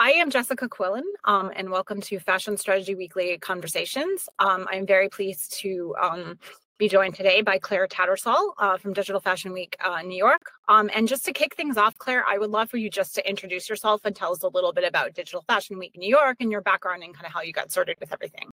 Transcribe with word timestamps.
I 0.00 0.12
am 0.12 0.30
Jessica 0.30 0.68
Quillin, 0.68 1.02
um, 1.24 1.50
and 1.56 1.70
welcome 1.70 2.00
to 2.02 2.20
Fashion 2.20 2.56
Strategy 2.56 2.94
Weekly 2.94 3.36
Conversations. 3.38 4.28
Um, 4.38 4.68
I'm 4.70 4.86
very 4.86 5.08
pleased 5.08 5.54
to 5.54 5.92
um, 6.00 6.38
be 6.78 6.88
joined 6.88 7.16
today 7.16 7.42
by 7.42 7.58
Clare 7.58 7.88
Tattersall 7.88 8.52
uh, 8.58 8.76
from 8.78 8.92
Digital 8.92 9.20
Fashion 9.20 9.52
Week 9.52 9.76
uh, 9.84 10.00
New 10.02 10.16
York. 10.16 10.52
Um, 10.68 10.88
and 10.94 11.08
just 11.08 11.24
to 11.24 11.32
kick 11.32 11.56
things 11.56 11.76
off, 11.76 11.98
Clare, 11.98 12.24
I 12.24 12.38
would 12.38 12.50
love 12.50 12.70
for 12.70 12.76
you 12.76 12.88
just 12.88 13.16
to 13.16 13.28
introduce 13.28 13.68
yourself 13.68 14.02
and 14.04 14.14
tell 14.14 14.30
us 14.30 14.44
a 14.44 14.48
little 14.48 14.72
bit 14.72 14.84
about 14.84 15.14
Digital 15.14 15.42
Fashion 15.48 15.80
Week 15.80 15.96
New 15.96 16.08
York 16.08 16.36
and 16.38 16.52
your 16.52 16.60
background 16.60 17.02
and 17.02 17.12
kind 17.12 17.26
of 17.26 17.32
how 17.32 17.42
you 17.42 17.52
got 17.52 17.72
started 17.72 17.96
with 17.98 18.12
everything. 18.12 18.50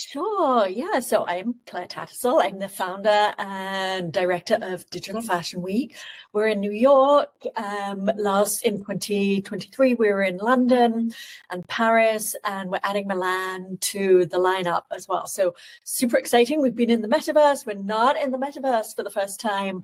Sure. 0.00 0.68
Yeah. 0.68 1.00
So 1.00 1.26
I'm 1.26 1.56
Clare 1.66 1.88
Tattersall. 1.88 2.40
I'm 2.40 2.60
the 2.60 2.68
founder 2.68 3.34
and 3.36 4.12
director 4.12 4.56
of 4.62 4.88
Digital 4.90 5.20
Fashion 5.20 5.60
Week. 5.60 5.96
We're 6.32 6.46
in 6.46 6.60
New 6.60 6.70
York. 6.70 7.32
Um, 7.56 8.08
last 8.16 8.62
in 8.62 8.78
2023, 8.78 9.94
we 9.94 10.12
were 10.12 10.22
in 10.22 10.36
London 10.36 11.12
and 11.50 11.66
Paris, 11.66 12.36
and 12.44 12.70
we're 12.70 12.78
adding 12.84 13.08
Milan 13.08 13.76
to 13.80 14.24
the 14.26 14.38
lineup 14.38 14.82
as 14.92 15.08
well. 15.08 15.26
So 15.26 15.56
super 15.82 16.16
exciting. 16.16 16.62
We've 16.62 16.76
been 16.76 16.90
in 16.90 17.02
the 17.02 17.08
metaverse. 17.08 17.66
We're 17.66 17.74
not 17.74 18.16
in 18.16 18.30
the 18.30 18.38
metaverse 18.38 18.94
for 18.94 19.02
the 19.02 19.10
first 19.10 19.40
time 19.40 19.82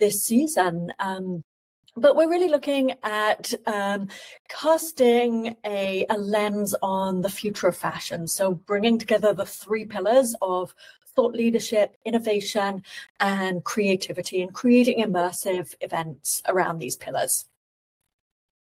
this 0.00 0.24
season. 0.24 0.92
Um, 0.98 1.44
but 1.96 2.16
we're 2.16 2.30
really 2.30 2.48
looking 2.48 2.94
at 3.02 3.52
um, 3.66 4.08
casting 4.48 5.56
a, 5.64 6.06
a 6.08 6.16
lens 6.16 6.74
on 6.82 7.20
the 7.20 7.28
future 7.28 7.68
of 7.68 7.76
fashion. 7.76 8.26
So 8.26 8.54
bringing 8.54 8.98
together 8.98 9.34
the 9.34 9.46
three 9.46 9.84
pillars 9.84 10.34
of 10.40 10.74
thought 11.14 11.34
leadership, 11.34 11.96
innovation, 12.04 12.82
and 13.20 13.62
creativity, 13.64 14.42
and 14.42 14.52
creating 14.52 15.04
immersive 15.04 15.74
events 15.80 16.42
around 16.48 16.78
these 16.78 16.96
pillars. 16.96 17.46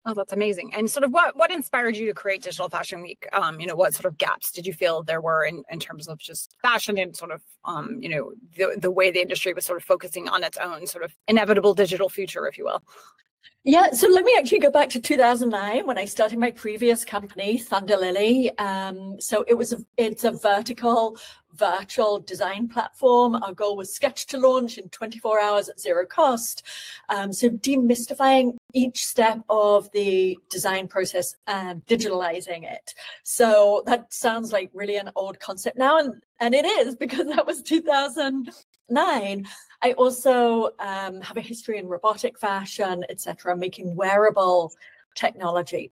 Oh, 0.04 0.16
that's 0.16 0.34
amazing. 0.34 0.74
And 0.74 0.90
sort 0.90 1.04
of 1.04 1.12
what 1.12 1.38
what 1.38 1.52
inspired 1.52 1.96
you 1.96 2.08
to 2.08 2.14
create 2.14 2.42
Digital 2.42 2.70
Fashion 2.70 3.04
Week? 3.04 3.28
Um, 3.34 3.60
you 3.60 3.68
know, 3.68 3.76
what 3.76 3.94
sort 3.94 4.06
of 4.06 4.18
gaps 4.18 4.52
did 4.52 4.66
you 4.66 4.74
feel 4.74 5.04
there 5.04 5.22
were 5.22 5.46
in, 5.46 5.64
in 5.70 5.80
terms 5.80 6.08
of 6.08 6.18
just 6.18 6.56
fashion 6.62 6.98
and 6.98 7.16
sort 7.16 7.30
of 7.32 7.42
um, 7.66 8.00
you 8.02 8.10
know, 8.10 8.32
the 8.58 8.76
the 8.80 8.90
way 8.90 9.12
the 9.12 9.22
industry 9.22 9.54
was 9.54 9.64
sort 9.64 9.78
of 9.78 9.84
focusing 9.84 10.28
on 10.28 10.44
its 10.44 10.58
own 10.58 10.88
sort 10.88 11.04
of 11.04 11.16
inevitable 11.28 11.76
digital 11.76 12.10
future, 12.10 12.48
if 12.48 12.58
you 12.58 12.66
will? 12.66 12.84
Yeah, 13.64 13.92
so 13.92 14.08
let 14.08 14.26
me 14.26 14.36
actually 14.40 14.58
go 14.58 14.72
back 14.72 14.90
to 14.90 15.00
2009 15.00 15.86
when 15.86 15.98
I 15.98 16.06
started 16.06 16.40
my 16.40 16.50
previous 16.50 17.06
company, 17.06 17.60
Thunder 17.60 17.96
Lily. 17.96 18.58
Um, 18.58 19.22
so 19.22 19.46
it 19.48 19.54
was 19.54 19.72
a, 19.72 19.78
it's 19.98 20.24
a 20.24 20.32
vertical 20.32 21.16
virtual 21.54 22.20
design 22.20 22.68
platform. 22.68 23.36
Our 23.36 23.54
goal 23.54 23.78
was 23.78 23.94
Sketch 23.94 24.26
to 24.28 24.40
launch 24.40 24.80
in 24.80 24.90
24 24.90 25.40
hours 25.40 25.70
at 25.70 25.80
zero 25.80 26.08
cost. 26.08 26.64
Um, 27.10 27.32
so 27.32 27.50
demystifying 27.50 28.58
each 28.74 29.06
step 29.06 29.40
of 29.48 29.92
the 29.92 30.40
design 30.50 30.88
process 30.88 31.36
and 31.46 31.86
digitalizing 31.86 32.64
it. 32.64 32.96
So 33.24 33.84
that 33.86 34.12
sounds 34.12 34.52
like 34.52 34.72
really 34.74 34.96
an 34.96 35.12
old 35.16 35.40
concept 35.40 35.78
now, 35.78 36.00
and 36.00 36.16
and 36.40 36.56
it 36.56 36.66
is 36.66 36.96
because 37.06 37.28
that 37.28 37.46
was 37.46 37.62
2009. 37.62 39.46
I 39.82 39.94
also 39.94 40.72
um, 40.80 41.22
have 41.22 41.38
a 41.38 41.42
history 41.42 41.78
in 41.78 41.88
robotic 41.88 42.38
fashion, 42.38 43.04
etc., 43.10 43.56
making 43.58 43.96
wearable 43.96 44.74
technology. 45.16 45.92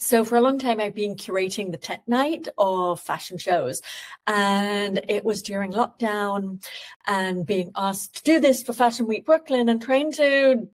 So 0.00 0.24
for 0.24 0.36
a 0.36 0.40
long 0.40 0.60
time, 0.60 0.78
I've 0.78 0.94
been 0.94 1.16
curating 1.16 1.72
the 1.72 1.76
tech 1.76 2.06
night 2.06 2.46
of 2.56 3.00
fashion 3.00 3.36
shows, 3.36 3.82
and 4.28 5.00
it 5.08 5.24
was 5.24 5.42
during 5.42 5.72
lockdown, 5.72 6.64
and 7.08 7.44
being 7.44 7.72
asked 7.74 8.16
to 8.16 8.22
do 8.22 8.40
this 8.40 8.62
for 8.62 8.72
Fashion 8.72 9.08
Week 9.08 9.26
Brooklyn, 9.26 9.68
and 9.68 9.82
trying 9.82 10.12
to 10.12 10.68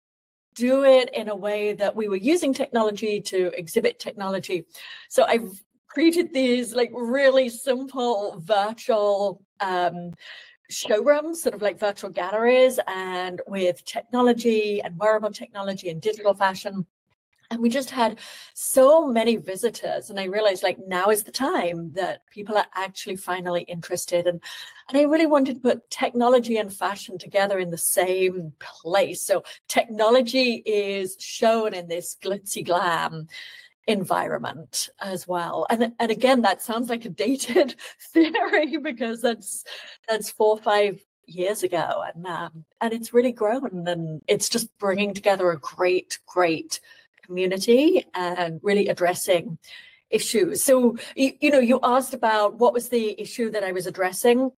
do 0.56 0.84
it 0.84 1.08
in 1.14 1.28
a 1.28 1.36
way 1.36 1.72
that 1.72 1.94
we 1.94 2.08
were 2.08 2.16
using 2.16 2.52
technology 2.52 3.20
to 3.20 3.52
exhibit 3.56 4.00
technology. 4.00 4.66
So 5.08 5.22
I've 5.24 5.62
created 5.86 6.32
these 6.32 6.74
like 6.74 6.90
really 6.92 7.48
simple 7.48 8.40
virtual 8.40 9.42
um, 9.60 10.14
showrooms, 10.72 11.42
sort 11.42 11.54
of 11.54 11.62
like 11.62 11.78
virtual 11.78 12.10
galleries, 12.10 12.80
and 12.86 13.40
with 13.46 13.84
technology 13.84 14.80
and 14.82 14.98
wearable 14.98 15.32
technology 15.32 15.88
and 15.90 16.00
digital 16.00 16.34
fashion. 16.34 16.86
And 17.50 17.60
we 17.60 17.68
just 17.68 17.90
had 17.90 18.18
so 18.54 19.06
many 19.06 19.36
visitors. 19.36 20.08
And 20.08 20.18
I 20.18 20.24
realized 20.24 20.62
like 20.62 20.78
now 20.86 21.10
is 21.10 21.22
the 21.22 21.30
time 21.30 21.92
that 21.92 22.22
people 22.30 22.56
are 22.56 22.66
actually 22.74 23.16
finally 23.16 23.62
interested. 23.62 24.26
And, 24.26 24.40
and 24.88 24.96
I 24.96 25.02
really 25.02 25.26
wanted 25.26 25.56
to 25.56 25.60
put 25.60 25.90
technology 25.90 26.56
and 26.56 26.72
fashion 26.72 27.18
together 27.18 27.58
in 27.58 27.70
the 27.70 27.76
same 27.76 28.54
place. 28.58 29.20
So 29.26 29.44
technology 29.68 30.62
is 30.64 31.16
shown 31.20 31.74
in 31.74 31.88
this 31.88 32.16
glitzy 32.24 32.64
glam 32.64 33.26
environment 33.86 34.88
as 35.00 35.26
well. 35.26 35.66
And 35.70 35.92
and 35.98 36.10
again 36.10 36.42
that 36.42 36.62
sounds 36.62 36.88
like 36.88 37.04
a 37.04 37.08
dated 37.08 37.74
theory 38.12 38.76
because 38.76 39.20
that's 39.20 39.64
that's 40.08 40.30
four 40.30 40.56
or 40.56 40.58
five 40.58 41.00
years 41.26 41.62
ago 41.62 42.02
and 42.14 42.26
um, 42.26 42.64
and 42.80 42.92
it's 42.92 43.14
really 43.14 43.32
grown 43.32 43.86
and 43.86 44.22
it's 44.26 44.48
just 44.48 44.76
bringing 44.78 45.14
together 45.14 45.50
a 45.50 45.58
great 45.58 46.18
great 46.26 46.80
community 47.24 48.04
and 48.14 48.60
really 48.62 48.88
addressing 48.88 49.58
issues. 50.10 50.62
So 50.62 50.96
you, 51.16 51.32
you 51.40 51.50
know 51.50 51.58
you 51.60 51.80
asked 51.82 52.14
about 52.14 52.58
what 52.58 52.72
was 52.72 52.88
the 52.88 53.20
issue 53.20 53.50
that 53.50 53.64
i 53.64 53.72
was 53.72 53.86
addressing. 53.86 54.50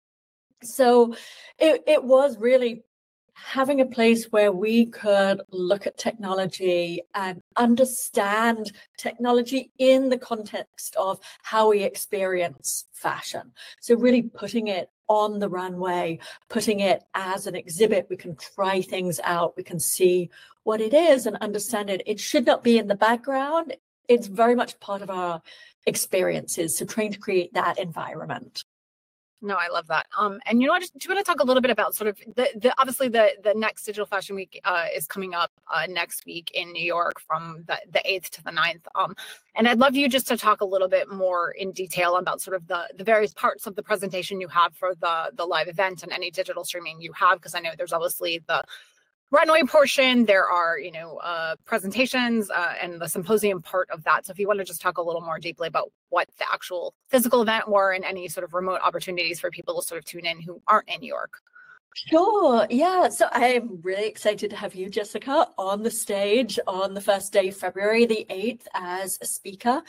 So 0.62 1.14
it, 1.58 1.82
it 1.86 2.04
was 2.04 2.38
really 2.38 2.84
having 3.34 3.80
a 3.80 3.86
place 3.86 4.26
where 4.26 4.52
we 4.52 4.86
could 4.86 5.42
look 5.50 5.86
at 5.86 5.98
technology 5.98 7.02
and 7.14 7.42
understand 7.56 8.72
technology 8.96 9.70
in 9.78 10.08
the 10.08 10.18
context 10.18 10.94
of 10.96 11.18
how 11.42 11.70
we 11.70 11.82
experience 11.82 12.86
fashion. 12.92 13.52
So, 13.80 13.96
really 13.96 14.22
putting 14.22 14.68
it 14.68 14.90
on 15.08 15.38
the 15.38 15.48
runway, 15.48 16.18
putting 16.48 16.80
it 16.80 17.04
as 17.14 17.46
an 17.46 17.54
exhibit, 17.54 18.06
we 18.08 18.16
can 18.16 18.36
try 18.36 18.80
things 18.80 19.20
out, 19.22 19.56
we 19.56 19.62
can 19.62 19.78
see 19.78 20.30
what 20.62 20.80
it 20.80 20.94
is 20.94 21.26
and 21.26 21.36
understand 21.38 21.90
it. 21.90 22.02
It 22.06 22.18
should 22.18 22.46
not 22.46 22.64
be 22.64 22.78
in 22.78 22.88
the 22.88 22.94
background, 22.94 23.76
it's 24.08 24.26
very 24.26 24.54
much 24.54 24.78
part 24.80 25.02
of 25.02 25.10
our 25.10 25.42
experiences. 25.86 26.78
So, 26.78 26.84
trying 26.84 27.12
to 27.12 27.18
create 27.18 27.52
that 27.54 27.78
environment. 27.78 28.64
No, 29.44 29.56
I 29.56 29.68
love 29.68 29.86
that. 29.88 30.06
Um, 30.18 30.40
and 30.46 30.62
you 30.62 30.66
know, 30.66 30.72
I 30.72 30.80
just 30.80 30.98
do 30.98 31.06
want 31.10 31.24
to 31.24 31.30
talk 31.30 31.40
a 31.40 31.44
little 31.44 31.60
bit 31.60 31.70
about 31.70 31.94
sort 31.94 32.08
of 32.08 32.16
the, 32.34 32.48
the 32.56 32.74
obviously 32.78 33.08
the 33.08 33.32
the 33.42 33.52
next 33.54 33.84
Digital 33.84 34.06
Fashion 34.06 34.34
Week 34.34 34.58
uh, 34.64 34.86
is 34.96 35.06
coming 35.06 35.34
up 35.34 35.50
uh, 35.70 35.86
next 35.86 36.24
week 36.24 36.50
in 36.54 36.72
New 36.72 36.82
York 36.82 37.20
from 37.20 37.62
the 37.66 38.00
eighth 38.10 38.30
to 38.30 38.42
the 38.42 38.50
9th. 38.50 38.80
Um, 38.94 39.14
and 39.54 39.68
I'd 39.68 39.78
love 39.78 39.94
you 39.94 40.08
just 40.08 40.26
to 40.28 40.38
talk 40.38 40.62
a 40.62 40.64
little 40.64 40.88
bit 40.88 41.12
more 41.12 41.50
in 41.50 41.72
detail 41.72 42.16
about 42.16 42.40
sort 42.40 42.56
of 42.56 42.66
the 42.68 42.88
the 42.96 43.04
various 43.04 43.34
parts 43.34 43.66
of 43.66 43.76
the 43.76 43.82
presentation 43.82 44.40
you 44.40 44.48
have 44.48 44.74
for 44.74 44.94
the 44.94 45.30
the 45.34 45.44
live 45.44 45.68
event 45.68 46.02
and 46.02 46.10
any 46.10 46.30
digital 46.30 46.64
streaming 46.64 47.02
you 47.02 47.12
have, 47.12 47.38
because 47.38 47.54
I 47.54 47.60
know 47.60 47.72
there's 47.76 47.92
obviously 47.92 48.42
the 48.48 48.64
runway 49.34 49.62
portion 49.64 50.24
there 50.26 50.48
are 50.48 50.78
you 50.78 50.92
know 50.92 51.16
uh, 51.16 51.56
presentations 51.64 52.50
uh, 52.50 52.74
and 52.80 53.00
the 53.00 53.08
symposium 53.08 53.60
part 53.60 53.90
of 53.90 54.04
that. 54.04 54.24
So 54.24 54.30
if 54.30 54.38
you 54.38 54.46
want 54.46 54.60
to 54.60 54.64
just 54.64 54.80
talk 54.80 54.98
a 54.98 55.02
little 55.02 55.20
more 55.20 55.40
deeply 55.40 55.66
about 55.66 55.90
what 56.10 56.28
the 56.38 56.44
actual 56.52 56.94
physical 57.08 57.42
event 57.42 57.68
were 57.68 57.92
and 57.92 58.04
any 58.04 58.28
sort 58.28 58.44
of 58.44 58.54
remote 58.54 58.80
opportunities 58.82 59.40
for 59.40 59.50
people 59.50 59.80
to 59.80 59.86
sort 59.86 59.98
of 59.98 60.04
tune 60.04 60.24
in 60.24 60.40
who 60.40 60.62
aren't 60.68 60.88
in 60.88 61.00
new 61.00 61.08
york 61.08 61.40
Sure. 61.96 62.66
Yeah. 62.70 63.08
So 63.08 63.28
I'm 63.30 63.80
really 63.82 64.08
excited 64.08 64.50
to 64.50 64.56
have 64.56 64.74
you, 64.74 64.90
Jessica, 64.90 65.46
on 65.56 65.84
the 65.84 65.90
stage 65.92 66.58
on 66.66 66.92
the 66.92 67.00
first 67.00 67.32
day, 67.32 67.52
February 67.52 68.04
the 68.04 68.26
8th, 68.28 68.66
as 68.74 69.16
a 69.22 69.26
speaker. 69.26 69.80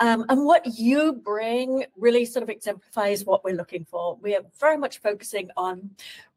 Um, 0.00 0.26
and 0.28 0.44
what 0.44 0.66
you 0.66 1.12
bring 1.12 1.84
really 1.96 2.24
sort 2.24 2.42
of 2.42 2.50
exemplifies 2.50 3.24
what 3.24 3.44
we're 3.44 3.54
looking 3.54 3.84
for. 3.84 4.18
We 4.20 4.34
are 4.34 4.42
very 4.58 4.76
much 4.76 4.98
focusing 4.98 5.50
on 5.56 5.90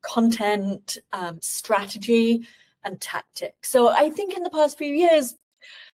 content, 0.03 0.99
um, 1.11 1.39
strategy, 1.41 2.47
and 2.83 3.01
tactics. 3.01 3.71
So 3.71 3.89
I 3.89 4.11
think 4.11 4.37
in 4.37 4.43
the 4.43 4.51
past 4.51 4.77
few 4.77 4.93
years, 4.93 5.33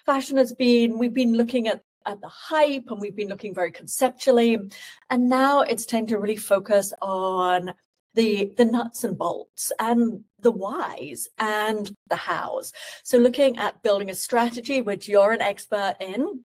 fashion 0.05 0.37
has 0.37 0.53
been, 0.53 0.97
we've 0.97 1.13
been 1.13 1.35
looking 1.35 1.67
at 1.67 1.83
at 2.05 2.21
the 2.21 2.29
hype 2.29 2.85
and 2.89 3.01
we've 3.01 3.17
been 3.17 3.27
looking 3.27 3.53
very 3.53 3.69
conceptually. 3.69 4.57
And 5.09 5.29
now 5.29 5.61
it's 5.63 5.85
time 5.85 6.07
to 6.07 6.17
really 6.17 6.37
focus 6.37 6.93
on 7.01 7.73
the 8.17 8.51
the 8.57 8.65
nuts 8.65 9.03
and 9.03 9.15
bolts 9.15 9.71
and 9.79 10.23
the 10.39 10.51
whys 10.51 11.29
and 11.37 11.95
the 12.09 12.15
hows. 12.15 12.73
So 13.03 13.17
looking 13.19 13.57
at 13.57 13.81
building 13.83 14.09
a 14.09 14.15
strategy, 14.15 14.81
which 14.81 15.07
you're 15.07 15.31
an 15.31 15.41
expert 15.41 15.95
in, 16.01 16.43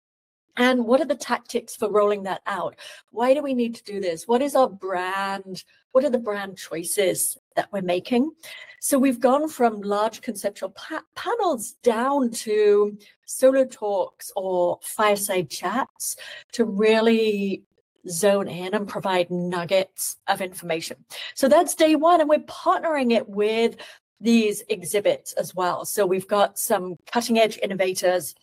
and 0.58 0.84
what 0.84 1.00
are 1.00 1.06
the 1.06 1.14
tactics 1.14 1.74
for 1.74 1.90
rolling 1.90 2.24
that 2.24 2.42
out? 2.46 2.76
Why 3.10 3.32
do 3.32 3.42
we 3.42 3.54
need 3.54 3.74
to 3.76 3.84
do 3.84 4.00
this? 4.00 4.28
What 4.28 4.42
is 4.42 4.54
our 4.54 4.68
brand? 4.68 5.64
What 5.92 6.04
are 6.04 6.10
the 6.10 6.18
brand 6.18 6.58
choices 6.58 7.38
that 7.56 7.72
we're 7.72 7.80
making? 7.80 8.32
So 8.80 8.98
we've 8.98 9.20
gone 9.20 9.48
from 9.48 9.80
large 9.80 10.20
conceptual 10.20 10.70
pa- 10.70 11.04
panels 11.14 11.72
down 11.82 12.30
to 12.46 12.98
solo 13.24 13.64
talks 13.64 14.30
or 14.36 14.78
fireside 14.82 15.48
chats 15.48 16.16
to 16.52 16.66
really 16.66 17.62
zone 18.08 18.48
in 18.48 18.74
and 18.74 18.88
provide 18.88 19.30
nuggets 19.30 20.16
of 20.26 20.40
information. 20.40 21.04
So 21.34 21.48
that's 21.48 21.74
day 21.74 21.94
one. 21.94 22.20
And 22.20 22.28
we're 22.28 22.40
partnering 22.40 23.12
it 23.12 23.28
with 23.28 23.76
these 24.20 24.62
exhibits 24.68 25.32
as 25.34 25.54
well. 25.54 25.84
So 25.84 26.06
we've 26.06 26.28
got 26.28 26.58
some 26.58 26.96
cutting 27.10 27.38
edge 27.38 27.58
innovators 27.62 28.34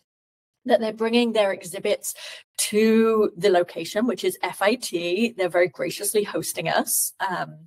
that 0.66 0.80
they're 0.80 0.92
bringing 0.92 1.32
their 1.32 1.52
exhibits 1.52 2.14
to 2.58 3.32
the 3.36 3.50
location, 3.50 4.06
which 4.06 4.24
is 4.24 4.38
FIT. 4.42 5.36
They're 5.36 5.48
very 5.48 5.68
graciously 5.68 6.22
hosting 6.22 6.68
us. 6.68 7.14
Um, 7.26 7.66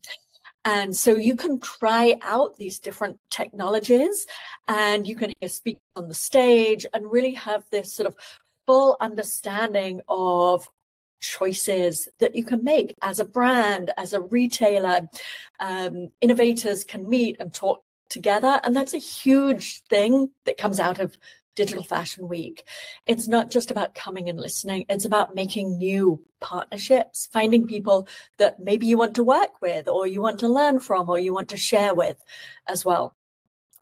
and 0.65 0.95
so 0.95 1.15
you 1.15 1.35
can 1.35 1.59
try 1.59 2.15
out 2.21 2.55
these 2.57 2.79
different 2.79 3.19
technologies 3.29 4.25
and 4.67 5.05
you 5.05 5.15
can 5.15 5.33
speak 5.47 5.79
on 5.95 6.07
the 6.07 6.13
stage 6.13 6.85
and 6.93 7.11
really 7.11 7.33
have 7.33 7.63
this 7.69 7.93
sort 7.93 8.07
of 8.07 8.15
full 8.65 8.95
understanding 9.01 10.01
of 10.07 10.69
choices 11.23 12.09
that 12.19 12.35
you 12.35 12.43
can 12.43 12.63
make 12.63 12.95
as 13.01 13.19
a 13.19 13.25
brand, 13.25 13.91
as 13.97 14.13
a 14.13 14.21
retailer. 14.21 15.09
Um, 15.59 16.09
innovators 16.21 16.83
can 16.83 17.09
meet 17.09 17.37
and 17.39 17.53
talk 17.53 17.83
together. 18.09 18.59
And 18.63 18.75
that's 18.75 18.93
a 18.93 18.99
huge 18.99 19.81
thing 19.89 20.29
that 20.45 20.57
comes 20.57 20.79
out 20.79 20.99
of 20.99 21.17
Digital 21.55 21.83
Fashion 21.83 22.27
Week. 22.27 22.63
It's 23.05 23.27
not 23.27 23.51
just 23.51 23.71
about 23.71 23.95
coming 23.95 24.27
and 24.29 24.39
listening, 24.39 24.85
it's 24.89 25.05
about 25.05 25.35
making 25.35 25.77
new 25.77 26.21
partnerships, 26.41 27.29
finding 27.31 27.67
people 27.67 28.07
that 28.37 28.59
maybe 28.59 28.87
you 28.87 28.97
want 28.97 29.15
to 29.15 29.23
work 29.23 29.61
with, 29.61 29.87
or 29.87 30.07
you 30.07 30.21
want 30.21 30.39
to 30.39 30.47
learn 30.47 30.79
from, 30.79 31.09
or 31.09 31.19
you 31.19 31.33
want 31.33 31.49
to 31.49 31.57
share 31.57 31.93
with 31.93 32.21
as 32.67 32.83
well. 32.83 33.15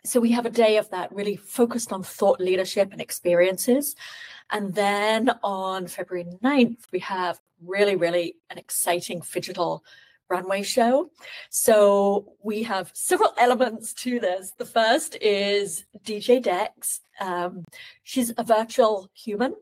So 0.03 0.19
we 0.19 0.31
have 0.31 0.45
a 0.45 0.50
day 0.50 0.77
of 0.77 0.89
that 0.89 1.13
really 1.13 1.36
focused 1.36 1.94
on 1.94 2.01
thought 2.01 2.39
leadership 2.39 2.92
and 2.92 3.00
experiences. 3.00 3.95
And 4.50 4.74
then 4.74 5.31
on 5.44 5.88
February 5.88 6.27
9th, 6.44 6.86
we 6.92 7.00
have 7.00 7.39
really, 7.63 7.95
really 7.95 8.36
an 8.50 8.57
exciting 8.57 9.21
digital 9.31 9.83
runway 10.27 10.63
show. 10.63 11.12
So 11.50 12.33
we 12.42 12.63
have 12.63 12.89
several 12.94 13.33
elements 13.38 13.94
to 13.95 14.19
this. 14.19 14.53
The 14.57 14.65
first 14.65 15.18
is 15.21 15.86
DJ 16.04 16.42
Dex. 16.42 17.01
Um, 17.19 17.63
she's 18.04 18.33
a 18.38 18.44
virtual 18.44 19.12
human. 19.13 19.56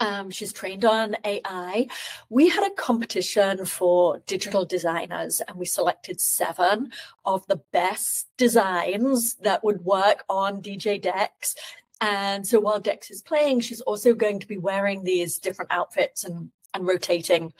Um, 0.00 0.30
she's 0.30 0.52
trained 0.52 0.84
on 0.84 1.16
AI. 1.24 1.88
We 2.28 2.48
had 2.48 2.64
a 2.64 2.74
competition 2.74 3.64
for 3.64 4.20
digital 4.26 4.64
designers, 4.64 5.40
and 5.40 5.56
we 5.56 5.66
selected 5.66 6.20
seven 6.20 6.92
of 7.24 7.46
the 7.48 7.60
best 7.72 8.28
designs 8.36 9.34
that 9.36 9.64
would 9.64 9.84
work 9.84 10.24
on 10.28 10.62
DJ 10.62 11.00
Dex. 11.02 11.56
And 12.00 12.46
so 12.46 12.60
while 12.60 12.78
Dex 12.78 13.10
is 13.10 13.22
playing, 13.22 13.60
she's 13.60 13.80
also 13.80 14.14
going 14.14 14.38
to 14.38 14.46
be 14.46 14.58
wearing 14.58 15.02
these 15.02 15.38
different 15.38 15.72
outfits 15.72 16.22
and, 16.22 16.50
and 16.74 16.86
rotating 16.86 17.52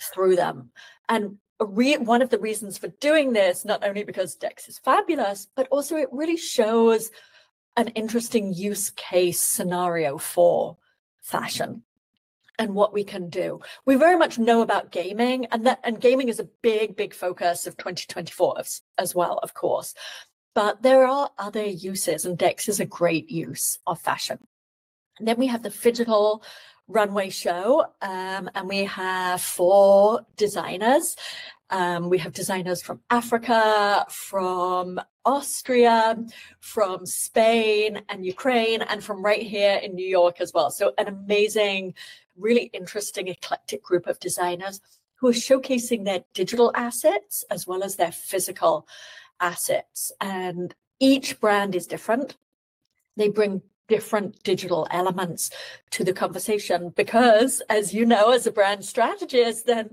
through 0.00 0.36
them. 0.36 0.70
And 1.10 1.36
re- 1.60 1.98
one 1.98 2.22
of 2.22 2.30
the 2.30 2.38
reasons 2.38 2.78
for 2.78 2.88
doing 2.88 3.34
this, 3.34 3.66
not 3.66 3.84
only 3.84 4.02
because 4.02 4.34
Dex 4.34 4.66
is 4.66 4.78
fabulous, 4.78 5.46
but 5.54 5.68
also 5.68 5.96
it 5.96 6.08
really 6.10 6.38
shows 6.38 7.10
an 7.76 7.88
interesting 7.88 8.52
use 8.54 8.90
case 8.90 9.40
scenario 9.40 10.16
for 10.16 10.76
fashion 11.22 11.82
and 12.58 12.74
what 12.74 12.92
we 12.92 13.04
can 13.04 13.30
do. 13.30 13.60
We 13.86 13.96
very 13.96 14.16
much 14.16 14.38
know 14.38 14.60
about 14.60 14.92
gaming 14.92 15.46
and 15.46 15.66
that 15.66 15.80
and 15.84 16.00
gaming 16.00 16.28
is 16.28 16.38
a 16.38 16.48
big 16.62 16.96
big 16.96 17.14
focus 17.14 17.66
of 17.66 17.76
2024 17.76 18.60
as, 18.60 18.82
as 18.98 19.14
well 19.14 19.38
of 19.38 19.54
course. 19.54 19.94
But 20.54 20.82
there 20.82 21.06
are 21.06 21.30
other 21.38 21.64
uses 21.64 22.26
and 22.26 22.36
Dex 22.36 22.68
is 22.68 22.78
a 22.78 22.84
great 22.84 23.30
use 23.30 23.78
of 23.86 24.00
fashion. 24.00 24.38
And 25.18 25.26
then 25.26 25.38
we 25.38 25.46
have 25.46 25.62
the 25.62 25.70
phygital 25.70 26.42
runway 26.88 27.30
show, 27.30 27.86
um, 28.00 28.50
and 28.54 28.68
we 28.68 28.84
have 28.84 29.40
four 29.40 30.26
designers. 30.36 31.16
Um, 31.72 32.10
we 32.10 32.18
have 32.18 32.34
designers 32.34 32.82
from 32.82 33.00
Africa, 33.08 34.04
from 34.10 35.00
Austria, 35.24 36.22
from 36.60 37.06
Spain 37.06 38.02
and 38.10 38.26
Ukraine, 38.26 38.82
and 38.82 39.02
from 39.02 39.24
right 39.24 39.42
here 39.42 39.80
in 39.82 39.94
New 39.94 40.06
York 40.06 40.42
as 40.42 40.52
well. 40.52 40.70
So, 40.70 40.92
an 40.98 41.08
amazing, 41.08 41.94
really 42.36 42.64
interesting, 42.74 43.28
eclectic 43.28 43.82
group 43.82 44.06
of 44.06 44.20
designers 44.20 44.82
who 45.14 45.28
are 45.28 45.32
showcasing 45.32 46.04
their 46.04 46.24
digital 46.34 46.72
assets 46.74 47.42
as 47.50 47.66
well 47.66 47.82
as 47.82 47.96
their 47.96 48.12
physical 48.12 48.86
assets. 49.40 50.12
And 50.20 50.74
each 51.00 51.40
brand 51.40 51.74
is 51.74 51.86
different. 51.86 52.36
They 53.16 53.30
bring 53.30 53.62
different 53.88 54.42
digital 54.42 54.86
elements 54.90 55.50
to 55.90 56.04
the 56.04 56.12
conversation 56.12 56.90
because 56.90 57.62
as 57.68 57.94
you 57.94 58.04
know 58.04 58.30
as 58.30 58.46
a 58.46 58.52
brand 58.52 58.84
strategist 58.84 59.66
then 59.66 59.90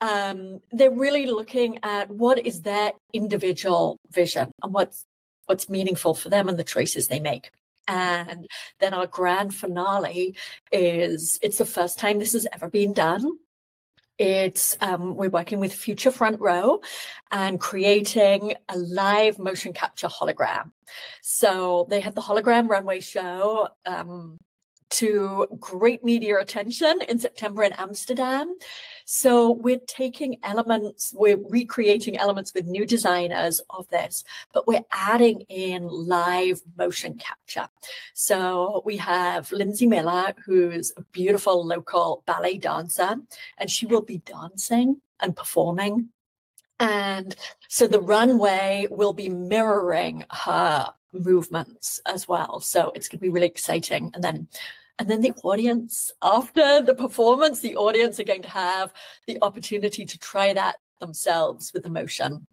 um, 0.00 0.60
they're 0.70 0.90
really 0.90 1.26
looking 1.26 1.78
at 1.82 2.10
what 2.10 2.44
is 2.46 2.62
their 2.62 2.92
individual 3.12 3.98
vision 4.10 4.50
and 4.62 4.72
what's 4.72 5.04
what's 5.46 5.68
meaningful 5.68 6.14
for 6.14 6.28
them 6.28 6.48
and 6.48 6.58
the 6.58 6.64
choices 6.64 7.08
they 7.08 7.20
make 7.20 7.50
and 7.88 8.46
then 8.80 8.92
our 8.92 9.06
grand 9.06 9.54
finale 9.54 10.36
is 10.70 11.38
it's 11.42 11.58
the 11.58 11.64
first 11.64 11.98
time 11.98 12.18
this 12.18 12.34
has 12.34 12.46
ever 12.52 12.68
been 12.68 12.92
done 12.92 13.38
it's 14.18 14.76
um, 14.80 15.14
we're 15.14 15.30
working 15.30 15.60
with 15.60 15.72
Future 15.72 16.10
Front 16.10 16.40
Row 16.40 16.80
and 17.30 17.60
creating 17.60 18.54
a 18.68 18.76
live 18.76 19.38
motion 19.38 19.72
capture 19.72 20.08
hologram. 20.08 20.72
So 21.22 21.86
they 21.88 22.00
had 22.00 22.16
the 22.16 22.20
hologram 22.20 22.68
runway 22.68 22.98
show 22.98 23.68
um, 23.86 24.38
to 24.90 25.46
great 25.58 26.04
media 26.04 26.38
attention 26.38 27.00
in 27.08 27.18
September 27.18 27.62
in 27.62 27.72
Amsterdam. 27.74 28.56
So 29.04 29.52
we're 29.52 29.80
taking 29.86 30.38
elements, 30.42 31.14
we're 31.16 31.36
recreating 31.36 32.16
elements 32.16 32.52
with 32.54 32.66
new 32.66 32.86
designers 32.86 33.60
of 33.70 33.88
this, 33.88 34.24
but 34.52 34.66
we're 34.66 34.84
adding 34.92 35.40
in 35.48 35.88
live 35.88 36.60
motion 36.76 37.18
capture. 37.18 37.68
So 38.14 38.82
we 38.84 38.96
have 38.98 39.50
Lindsay 39.52 39.86
Miller, 39.86 40.34
who's 40.44 40.92
a 40.96 41.02
beautiful 41.12 41.66
local 41.66 42.22
ballet 42.26 42.58
dancer, 42.58 43.16
and 43.56 43.70
she 43.70 43.86
will 43.86 44.02
be 44.02 44.18
dancing 44.18 45.00
and 45.20 45.36
performing. 45.36 46.10
And 46.80 47.34
so 47.68 47.88
the 47.88 48.00
runway 48.00 48.86
will 48.90 49.12
be 49.12 49.28
mirroring 49.28 50.24
her 50.30 50.92
movements 51.12 52.00
as 52.06 52.28
well. 52.28 52.60
So 52.60 52.92
it's 52.94 53.08
going 53.08 53.18
to 53.18 53.22
be 53.22 53.30
really 53.30 53.46
exciting. 53.46 54.10
And 54.14 54.22
then 54.22 54.48
and 54.98 55.08
then 55.08 55.20
the 55.20 55.32
audience, 55.44 56.10
after 56.22 56.82
the 56.82 56.94
performance, 56.94 57.60
the 57.60 57.76
audience 57.76 58.18
are 58.18 58.24
going 58.24 58.42
to 58.42 58.48
have 58.48 58.92
the 59.28 59.38
opportunity 59.42 60.04
to 60.04 60.18
try 60.18 60.52
that 60.52 60.76
themselves 60.98 61.72
with 61.72 61.84
the 61.84 61.90
motion 61.90 62.46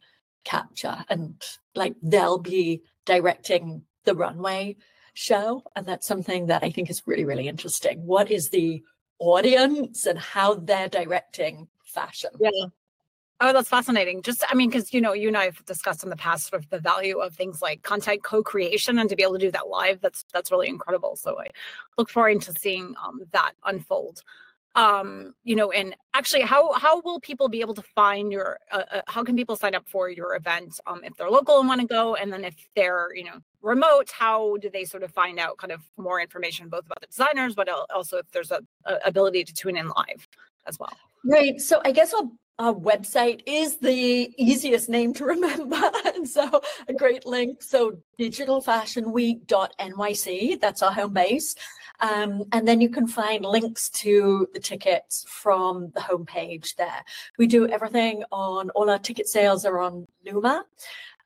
capture. 0.43 1.03
And 1.09 1.41
like 1.73 1.95
they'll 2.03 2.37
be 2.37 2.83
directing 3.05 3.81
the 4.03 4.13
runway 4.13 4.77
show. 5.15 5.63
And 5.75 5.87
that's 5.87 6.07
something 6.07 6.45
that 6.47 6.63
I 6.63 6.69
think 6.69 6.91
is 6.91 7.01
really, 7.07 7.25
really 7.25 7.47
interesting. 7.47 8.05
What 8.05 8.29
is 8.29 8.49
the 8.49 8.83
audience 9.17 10.05
and 10.05 10.19
how 10.19 10.53
they're 10.53 10.89
directing 10.89 11.67
fashion? 11.83 12.29
Yeah. 12.39 12.67
Oh, 13.41 13.51
that's 13.51 13.67
fascinating. 13.67 14.21
Just, 14.21 14.45
I 14.49 14.55
mean, 14.55 14.69
because 14.69 14.93
you 14.93 15.01
know, 15.01 15.11
you 15.11 15.27
and 15.27 15.35
I 15.35 15.45
have 15.45 15.63
discussed 15.65 16.03
in 16.03 16.09
the 16.09 16.15
past 16.15 16.49
sort 16.49 16.63
of 16.63 16.69
the 16.69 16.79
value 16.79 17.19
of 17.19 17.33
things 17.33 17.61
like 17.61 17.83
content 17.83 18.23
co-creation, 18.23 18.97
and 18.97 19.09
to 19.09 19.15
be 19.15 19.23
able 19.23 19.33
to 19.33 19.39
do 19.39 19.51
that 19.51 19.67
live, 19.67 19.99
that's 19.99 20.23
that's 20.33 20.51
really 20.51 20.69
incredible. 20.69 21.17
So 21.17 21.37
I 21.39 21.47
look 21.97 22.09
forward 22.09 22.41
to 22.43 22.53
seeing 22.57 22.95
um, 23.03 23.21
that 23.33 23.51
unfold. 23.65 24.21
Um, 24.75 25.33
you 25.43 25.55
know, 25.55 25.71
and 25.71 25.95
actually, 26.13 26.43
how 26.43 26.71
how 26.73 27.01
will 27.01 27.19
people 27.19 27.49
be 27.49 27.59
able 27.59 27.73
to 27.73 27.81
find 27.81 28.31
your? 28.31 28.59
Uh, 28.71 28.83
uh, 28.91 29.01
how 29.07 29.23
can 29.23 29.35
people 29.35 29.57
sign 29.57 29.75
up 29.75 29.87
for 29.87 30.09
your 30.09 30.35
event 30.35 30.79
um, 30.87 31.01
if 31.03 31.15
they're 31.17 31.29
local 31.29 31.59
and 31.59 31.67
want 31.67 31.81
to 31.81 31.87
go, 31.87 32.15
and 32.15 32.31
then 32.31 32.45
if 32.45 32.55
they're 32.75 33.13
you 33.15 33.25
know 33.25 33.39
remote, 33.61 34.11
how 34.11 34.55
do 34.57 34.69
they 34.69 34.85
sort 34.85 35.03
of 35.03 35.11
find 35.11 35.39
out 35.39 35.57
kind 35.57 35.73
of 35.73 35.81
more 35.97 36.21
information 36.21 36.69
both 36.69 36.85
about 36.85 37.01
the 37.01 37.07
designers, 37.07 37.53
but 37.53 37.67
also 37.93 38.17
if 38.17 38.31
there's 38.31 38.51
a, 38.51 38.61
a 38.85 38.99
ability 39.05 39.43
to 39.43 39.53
tune 39.53 39.75
in 39.75 39.89
live 39.89 40.27
as 40.67 40.79
well? 40.79 40.95
Right. 41.25 41.59
So 41.59 41.81
I 41.83 41.91
guess 41.91 42.13
I'll 42.13 42.31
our 42.57 42.73
website 42.73 43.41
is 43.45 43.77
the 43.77 44.33
easiest 44.37 44.89
name 44.89 45.13
to 45.13 45.25
remember. 45.25 45.79
and 46.05 46.27
so 46.27 46.61
a 46.87 46.93
great 46.93 47.25
link. 47.25 47.61
So 47.61 47.97
digitalfashionweek.nyc, 48.19 50.61
that's 50.61 50.81
our 50.81 50.91
home 50.91 51.13
base. 51.13 51.55
Um, 51.99 52.43
and 52.51 52.67
then 52.67 52.81
you 52.81 52.89
can 52.89 53.07
find 53.07 53.45
links 53.45 53.89
to 53.89 54.47
the 54.53 54.59
tickets 54.59 55.25
from 55.27 55.91
the 55.95 56.01
homepage 56.01 56.75
there. 56.75 57.03
We 57.37 57.47
do 57.47 57.67
everything 57.67 58.23
on 58.31 58.69
all 58.71 58.89
our 58.89 58.99
ticket 58.99 59.27
sales 59.27 59.65
are 59.65 59.79
on 59.79 60.07
Luma. 60.25 60.65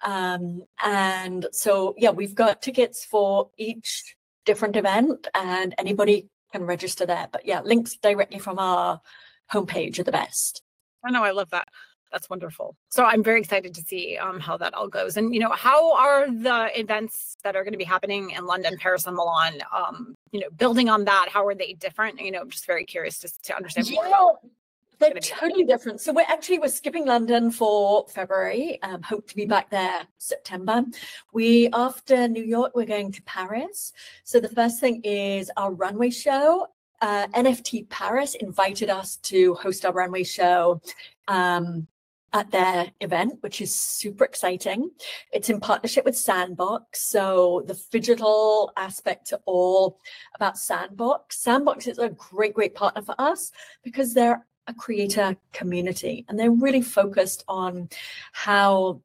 Um, 0.04 0.64
and 0.84 1.48
so, 1.52 1.96
yeah, 1.98 2.12
we've 2.12 2.36
got 2.36 2.62
tickets 2.62 3.04
for 3.04 3.50
each 3.58 4.16
different 4.46 4.76
event 4.76 5.28
and 5.34 5.74
anybody 5.78 6.30
can 6.52 6.64
register 6.64 7.06
there. 7.06 7.28
But 7.32 7.46
yeah, 7.46 7.62
links 7.62 7.96
directly 7.98 8.40
from 8.40 8.60
our 8.60 9.02
homepage 9.52 10.00
are 10.00 10.04
the 10.04 10.12
best. 10.12 10.62
I 11.04 11.12
know 11.12 11.24
I 11.24 11.32
love 11.32 11.50
that. 11.52 11.68
That's 12.12 12.30
wonderful. 12.30 12.76
So 12.90 13.06
I'm 13.06 13.24
very 13.24 13.40
excited 13.40 13.74
to 13.76 13.82
see 13.82 14.18
um, 14.18 14.40
how 14.40 14.58
that 14.58 14.74
all 14.74 14.88
goes. 14.88 15.16
And 15.16 15.34
you 15.34 15.40
know, 15.40 15.52
how 15.52 15.94
are 15.94 16.30
the 16.30 16.70
events 16.80 17.38
that 17.44 17.56
are 17.56 17.64
going 17.64 17.74
to 17.74 17.78
be 17.78 17.84
happening 17.84 18.32
in 18.32 18.46
London, 18.46 18.78
Paris, 18.80 19.06
and 19.06 19.16
Milan? 19.16 19.62
Um, 19.76 20.16
you 20.32 20.40
know, 20.40 20.48
building 20.58 20.90
on 20.90 21.06
that, 21.06 21.30
how 21.32 21.46
are 21.46 21.56
they 21.56 21.74
different? 21.74 22.20
You 22.20 22.32
know, 22.32 22.40
I'm 22.40 22.50
just 22.50 22.66
very 22.66 22.86
curious 22.86 23.20
to, 23.20 23.42
to 23.44 23.56
understand 23.56 23.90
yeah. 23.90 24.02
more. 24.02 24.40
They're 25.00 25.14
totally 25.14 25.64
different. 25.64 26.02
So 26.02 26.12
we're 26.12 26.26
actually 26.28 26.60
we're 26.60 26.68
skipping 26.68 27.06
London 27.06 27.52
for 27.52 28.06
February. 28.10 28.82
Um, 28.84 29.02
hope 29.02 29.30
to 29.30 29.36
be 29.36 29.46
back 29.46 29.70
there 29.70 30.02
September. 30.18 30.84
We 31.32 31.70
after 31.72 32.28
New 32.28 32.44
York, 32.44 32.74
we're 32.76 32.86
going 32.86 33.14
to 33.14 33.22
Paris. 33.22 33.94
So 34.26 34.42
the 34.42 34.50
first 34.50 34.82
thing 34.82 35.02
is 35.04 35.50
our 35.56 35.72
runway 35.72 36.10
show. 36.10 36.68
Uh, 37.02 37.28
NFT 37.28 37.90
Paris 37.90 38.36
invited 38.36 38.90
us 38.90 39.18
to 39.18 39.54
host 39.56 39.86
our 39.86 39.94
runway 39.94 40.24
show 40.24 40.82
um, 41.28 41.88
at 42.34 42.52
their 42.52 42.92
event, 43.00 43.38
which 43.42 43.62
is 43.62 43.74
super 43.74 44.24
exciting. 44.24 44.92
It's 45.32 45.50
in 45.50 45.60
partnership 45.60 46.06
with 46.06 46.18
Sandbox. 46.18 47.02
So 47.02 47.64
the 47.66 47.80
digital 47.92 48.72
aspect 48.76 49.28
to 49.28 49.40
all 49.46 50.00
about 50.36 50.58
Sandbox. 50.58 51.42
Sandbox 51.42 51.88
is 51.88 52.00
a 52.00 52.10
great, 52.10 52.54
great 52.54 52.76
partner 52.76 53.02
for 53.02 53.16
us 53.18 53.52
because 53.84 54.14
they're 54.14 54.46
a 54.68 54.74
creator 54.74 55.36
community 55.54 56.26
and 56.28 56.38
they're 56.38 56.52
really 56.52 56.82
focused 56.82 57.44
on 57.48 57.90
how 58.34 59.02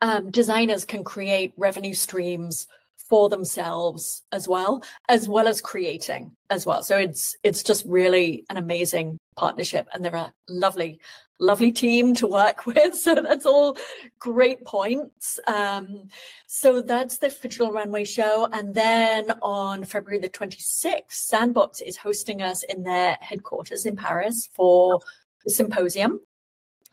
um, 0.00 0.30
designers 0.30 0.84
can 0.84 1.04
create 1.04 1.52
revenue 1.56 1.94
streams 1.94 2.68
for 3.08 3.28
themselves 3.28 4.22
as 4.32 4.46
well 4.46 4.82
as 5.08 5.28
well 5.28 5.48
as 5.48 5.60
creating 5.60 6.30
as 6.50 6.66
well. 6.66 6.82
So 6.82 6.98
it's 6.98 7.36
it's 7.42 7.62
just 7.62 7.84
really 7.86 8.44
an 8.50 8.56
amazing 8.56 9.18
partnership 9.36 9.88
and 9.92 10.04
they're 10.04 10.14
a 10.14 10.32
lovely 10.48 11.00
lovely 11.40 11.70
team 11.72 12.14
to 12.16 12.26
work 12.26 12.66
with. 12.66 12.94
So 12.96 13.14
that's 13.14 13.46
all 13.46 13.76
great 14.18 14.64
points. 14.64 15.38
Um, 15.46 16.08
so 16.46 16.82
that's 16.82 17.18
the 17.18 17.28
digital 17.28 17.72
runway 17.72 18.04
show. 18.04 18.48
And 18.52 18.74
then 18.74 19.30
on 19.42 19.84
february 19.84 20.20
the 20.20 20.28
26th 20.28 21.02
sandbox 21.10 21.80
is 21.80 21.96
hosting 21.96 22.42
us 22.42 22.62
in 22.64 22.82
their 22.82 23.16
headquarters 23.20 23.86
in 23.86 23.96
paris 23.96 24.48
for 24.52 25.00
the 25.44 25.50
symposium. 25.50 26.20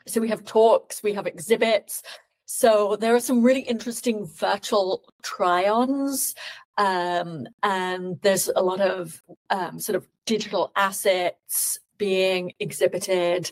So 0.07 0.21
we 0.21 0.29
have 0.29 0.45
talks 0.45 1.03
we 1.03 1.13
have 1.13 1.27
exhibits 1.27 2.03
so 2.45 2.95
there 2.95 3.15
are 3.15 3.19
some 3.19 3.43
really 3.43 3.61
interesting 3.61 4.25
virtual 4.25 5.03
try-ons, 5.23 6.35
um, 6.77 7.47
and 7.63 8.19
there's 8.21 8.49
a 8.55 8.61
lot 8.61 8.81
of 8.81 9.21
um, 9.49 9.79
sort 9.79 9.95
of 9.95 10.07
digital 10.25 10.71
assets 10.75 11.79
being 11.97 12.53
exhibited, 12.59 13.51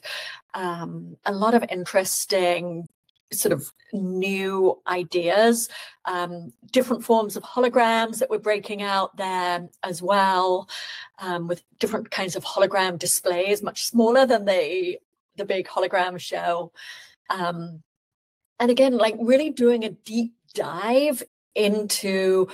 um, 0.54 1.18
a 1.26 1.32
lot 1.32 1.54
of 1.54 1.64
interesting 1.70 2.88
sort 3.32 3.52
of 3.52 3.72
new 3.94 4.80
ideas, 4.88 5.70
um, 6.06 6.52
different 6.72 7.04
forms 7.04 7.36
of 7.36 7.44
holograms 7.44 8.20
that 8.20 8.30
we're 8.30 8.38
breaking 8.38 8.82
out 8.82 9.16
there 9.18 9.68
as 9.84 10.02
well, 10.02 10.68
um, 11.20 11.48
with 11.48 11.64
different 11.80 12.12
kinds 12.12 12.36
of 12.36 12.44
hologram 12.44 12.98
displays, 12.98 13.64
much 13.64 13.86
smaller 13.86 14.26
than 14.26 14.46
the 14.46 15.00
the 15.36 15.46
big 15.46 15.68
hologram 15.68 16.20
show. 16.20 16.72
Um, 17.32 17.82
and 18.64 18.72
again, 18.72 18.98
like 18.98 19.16
really 19.20 19.50
doing 19.50 19.84
a 19.84 19.90
deep 19.90 20.36
dive 20.54 21.22
into 21.54 22.48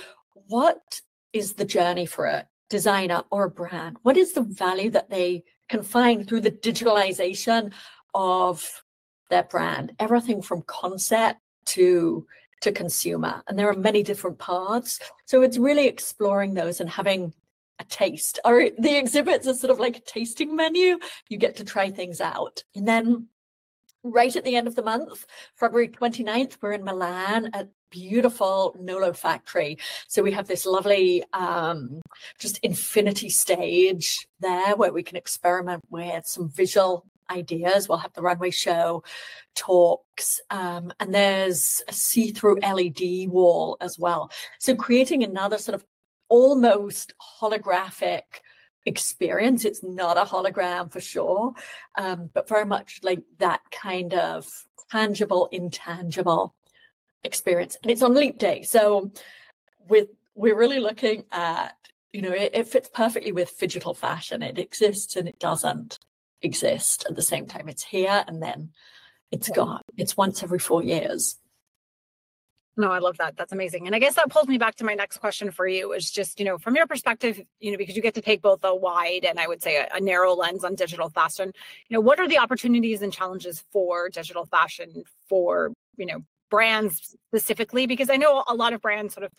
what 0.48 1.00
is 1.32 1.52
the 1.52 1.64
journey 1.64 2.04
for 2.04 2.24
a 2.24 2.48
designer 2.68 3.22
or 3.30 3.44
a 3.44 3.50
brand? 3.50 3.96
What 4.02 4.16
is 4.16 4.32
the 4.32 4.40
value 4.42 4.90
that 4.90 5.08
they 5.08 5.44
can 5.68 5.84
find 5.84 6.26
through 6.26 6.40
the 6.40 6.50
digitalization 6.50 7.72
of 8.12 8.82
their 9.28 9.44
brand? 9.44 9.92
Everything 10.00 10.42
from 10.42 10.62
concept 10.62 11.38
to 11.66 12.26
to 12.62 12.72
consumer. 12.72 13.44
And 13.46 13.56
there 13.56 13.70
are 13.70 13.76
many 13.76 14.02
different 14.02 14.40
paths. 14.40 14.98
So 15.26 15.42
it's 15.42 15.58
really 15.58 15.86
exploring 15.86 16.54
those 16.54 16.80
and 16.80 16.90
having 16.90 17.32
a 17.78 17.84
taste. 17.84 18.40
Or 18.44 18.66
the 18.76 18.98
exhibits 18.98 19.46
are 19.46 19.54
sort 19.54 19.70
of 19.70 19.78
like 19.78 19.98
a 19.98 20.00
tasting 20.00 20.56
menu. 20.56 20.98
You 21.28 21.38
get 21.38 21.54
to 21.58 21.64
try 21.64 21.88
things 21.92 22.20
out. 22.20 22.64
And 22.74 22.88
then 22.88 23.28
right 24.02 24.34
at 24.34 24.44
the 24.44 24.56
end 24.56 24.66
of 24.66 24.74
the 24.74 24.82
month, 24.82 25.26
February 25.56 25.88
29th, 25.88 26.56
we're 26.60 26.72
in 26.72 26.84
Milan 26.84 27.50
at 27.52 27.68
beautiful 27.90 28.76
Nolo 28.78 29.12
factory. 29.12 29.78
So 30.08 30.22
we 30.22 30.32
have 30.32 30.46
this 30.46 30.64
lovely 30.64 31.24
um, 31.32 32.00
just 32.38 32.58
infinity 32.58 33.28
stage 33.28 34.26
there 34.38 34.76
where 34.76 34.92
we 34.92 35.02
can 35.02 35.16
experiment 35.16 35.82
with 35.90 36.26
some 36.26 36.48
visual 36.48 37.04
ideas. 37.30 37.88
We'll 37.88 37.98
have 37.98 38.12
the 38.12 38.22
runway 38.22 38.50
show, 38.50 39.02
talks, 39.54 40.40
um, 40.50 40.92
and 41.00 41.14
there's 41.14 41.82
a 41.88 41.92
see-through 41.92 42.60
LED 42.60 43.28
wall 43.28 43.76
as 43.80 43.98
well. 43.98 44.30
So 44.58 44.74
creating 44.74 45.22
another 45.22 45.58
sort 45.58 45.74
of 45.74 45.84
almost 46.28 47.12
holographic 47.40 48.22
experience. 48.86 49.64
It's 49.64 49.82
not 49.82 50.16
a 50.16 50.24
hologram 50.24 50.90
for 50.90 51.00
sure, 51.00 51.54
um, 51.96 52.30
but 52.32 52.48
very 52.48 52.64
much 52.64 53.00
like 53.02 53.22
that 53.38 53.60
kind 53.70 54.14
of 54.14 54.46
tangible, 54.90 55.48
intangible 55.52 56.54
experience. 57.24 57.76
And 57.82 57.90
it's 57.90 58.02
on 58.02 58.14
Leap 58.14 58.38
Day. 58.38 58.62
So 58.62 59.12
with 59.88 60.08
we're 60.34 60.56
really 60.56 60.80
looking 60.80 61.24
at, 61.32 61.76
you 62.12 62.22
know, 62.22 62.32
it, 62.32 62.52
it 62.54 62.68
fits 62.68 62.88
perfectly 62.92 63.32
with 63.32 63.58
digital 63.58 63.94
fashion. 63.94 64.42
It 64.42 64.58
exists 64.58 65.16
and 65.16 65.28
it 65.28 65.38
doesn't 65.38 65.98
exist 66.42 67.06
at 67.08 67.16
the 67.16 67.22
same 67.22 67.46
time. 67.46 67.68
It's 67.68 67.84
here 67.84 68.24
and 68.26 68.42
then 68.42 68.70
it's 69.30 69.48
gone. 69.50 69.82
It's 69.96 70.16
once 70.16 70.42
every 70.42 70.58
four 70.58 70.82
years. 70.82 71.38
No, 72.80 72.90
I 72.90 72.98
love 72.98 73.18
that. 73.18 73.36
That's 73.36 73.52
amazing. 73.52 73.86
And 73.86 73.94
I 73.94 73.98
guess 73.98 74.14
that 74.14 74.30
pulls 74.30 74.48
me 74.48 74.56
back 74.56 74.76
to 74.76 74.84
my 74.84 74.94
next 74.94 75.18
question 75.18 75.50
for 75.50 75.68
you 75.68 75.92
is 75.92 76.10
just, 76.10 76.38
you 76.38 76.46
know, 76.46 76.56
from 76.56 76.74
your 76.76 76.86
perspective, 76.86 77.38
you 77.58 77.70
know, 77.70 77.76
because 77.76 77.94
you 77.94 78.00
get 78.00 78.14
to 78.14 78.22
take 78.22 78.40
both 78.40 78.64
a 78.64 78.74
wide 78.74 79.26
and 79.26 79.38
I 79.38 79.46
would 79.46 79.62
say 79.62 79.76
a, 79.76 79.88
a, 79.94 80.00
narrow 80.00 80.32
lens 80.32 80.64
on 80.64 80.76
digital 80.76 81.10
fashion, 81.10 81.52
you 81.88 81.94
know, 81.94 82.00
what 82.00 82.18
are 82.18 82.26
the 82.26 82.38
opportunities 82.38 83.02
and 83.02 83.12
challenges 83.12 83.62
for 83.70 84.08
digital 84.08 84.46
fashion 84.46 85.04
for, 85.28 85.74
you 85.98 86.06
know, 86.06 86.24
brands 86.48 87.18
specifically? 87.28 87.86
Because 87.86 88.08
I 88.08 88.16
know 88.16 88.44
a 88.48 88.54
lot 88.54 88.72
of 88.72 88.80
brands 88.80 89.12
sort 89.12 89.24
of 89.24 89.32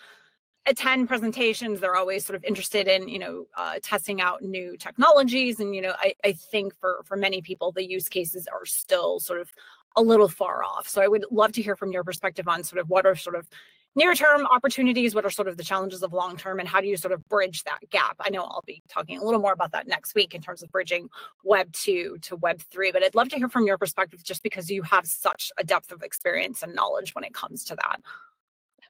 attend 0.67 1.07
presentations 1.07 1.79
they're 1.79 1.95
always 1.95 2.23
sort 2.23 2.35
of 2.35 2.43
interested 2.43 2.87
in 2.87 3.07
you 3.07 3.17
know 3.17 3.45
uh, 3.57 3.79
testing 3.81 4.21
out 4.21 4.43
new 4.43 4.77
technologies 4.77 5.59
and 5.59 5.75
you 5.75 5.81
know 5.81 5.93
I, 5.97 6.13
I 6.23 6.33
think 6.33 6.75
for 6.79 7.01
for 7.03 7.17
many 7.17 7.41
people 7.41 7.71
the 7.71 7.83
use 7.83 8.07
cases 8.07 8.47
are 8.47 8.63
still 8.63 9.19
sort 9.19 9.41
of 9.41 9.49
a 9.95 10.01
little 10.01 10.27
far 10.27 10.63
off. 10.63 10.87
So 10.87 11.01
I 11.01 11.07
would 11.07 11.25
love 11.31 11.51
to 11.53 11.61
hear 11.61 11.75
from 11.75 11.91
your 11.91 12.03
perspective 12.03 12.47
on 12.47 12.63
sort 12.63 12.79
of 12.79 12.89
what 12.89 13.05
are 13.05 13.15
sort 13.15 13.35
of 13.35 13.47
near 13.95 14.15
term 14.15 14.45
opportunities, 14.47 15.13
what 15.13 15.25
are 15.25 15.29
sort 15.29 15.47
of 15.47 15.57
the 15.57 15.63
challenges 15.63 16.03
of 16.03 16.13
long 16.13 16.37
term, 16.37 16.59
and 16.59 16.67
how 16.67 16.81
do 16.81 16.87
you 16.87 16.97
sort 16.97 17.13
of 17.13 17.27
bridge 17.27 17.63
that 17.63 17.79
gap? 17.89 18.15
I 18.19 18.29
know 18.29 18.43
I'll 18.43 18.63
be 18.65 18.81
talking 18.87 19.19
a 19.19 19.23
little 19.23 19.41
more 19.41 19.53
about 19.53 19.73
that 19.73 19.87
next 19.87 20.15
week 20.15 20.33
in 20.33 20.41
terms 20.41 20.63
of 20.63 20.71
bridging 20.71 21.09
Web 21.43 21.71
2 21.73 22.19
to 22.21 22.35
Web 22.37 22.61
3, 22.61 22.91
but 22.91 23.03
I'd 23.03 23.15
love 23.15 23.29
to 23.29 23.37
hear 23.37 23.49
from 23.49 23.65
your 23.65 23.77
perspective 23.77 24.23
just 24.23 24.43
because 24.43 24.69
you 24.69 24.83
have 24.83 25.05
such 25.05 25.51
a 25.57 25.63
depth 25.63 25.91
of 25.91 26.03
experience 26.03 26.63
and 26.63 26.73
knowledge 26.73 27.13
when 27.13 27.23
it 27.23 27.33
comes 27.33 27.63
to 27.65 27.75
that. 27.75 28.01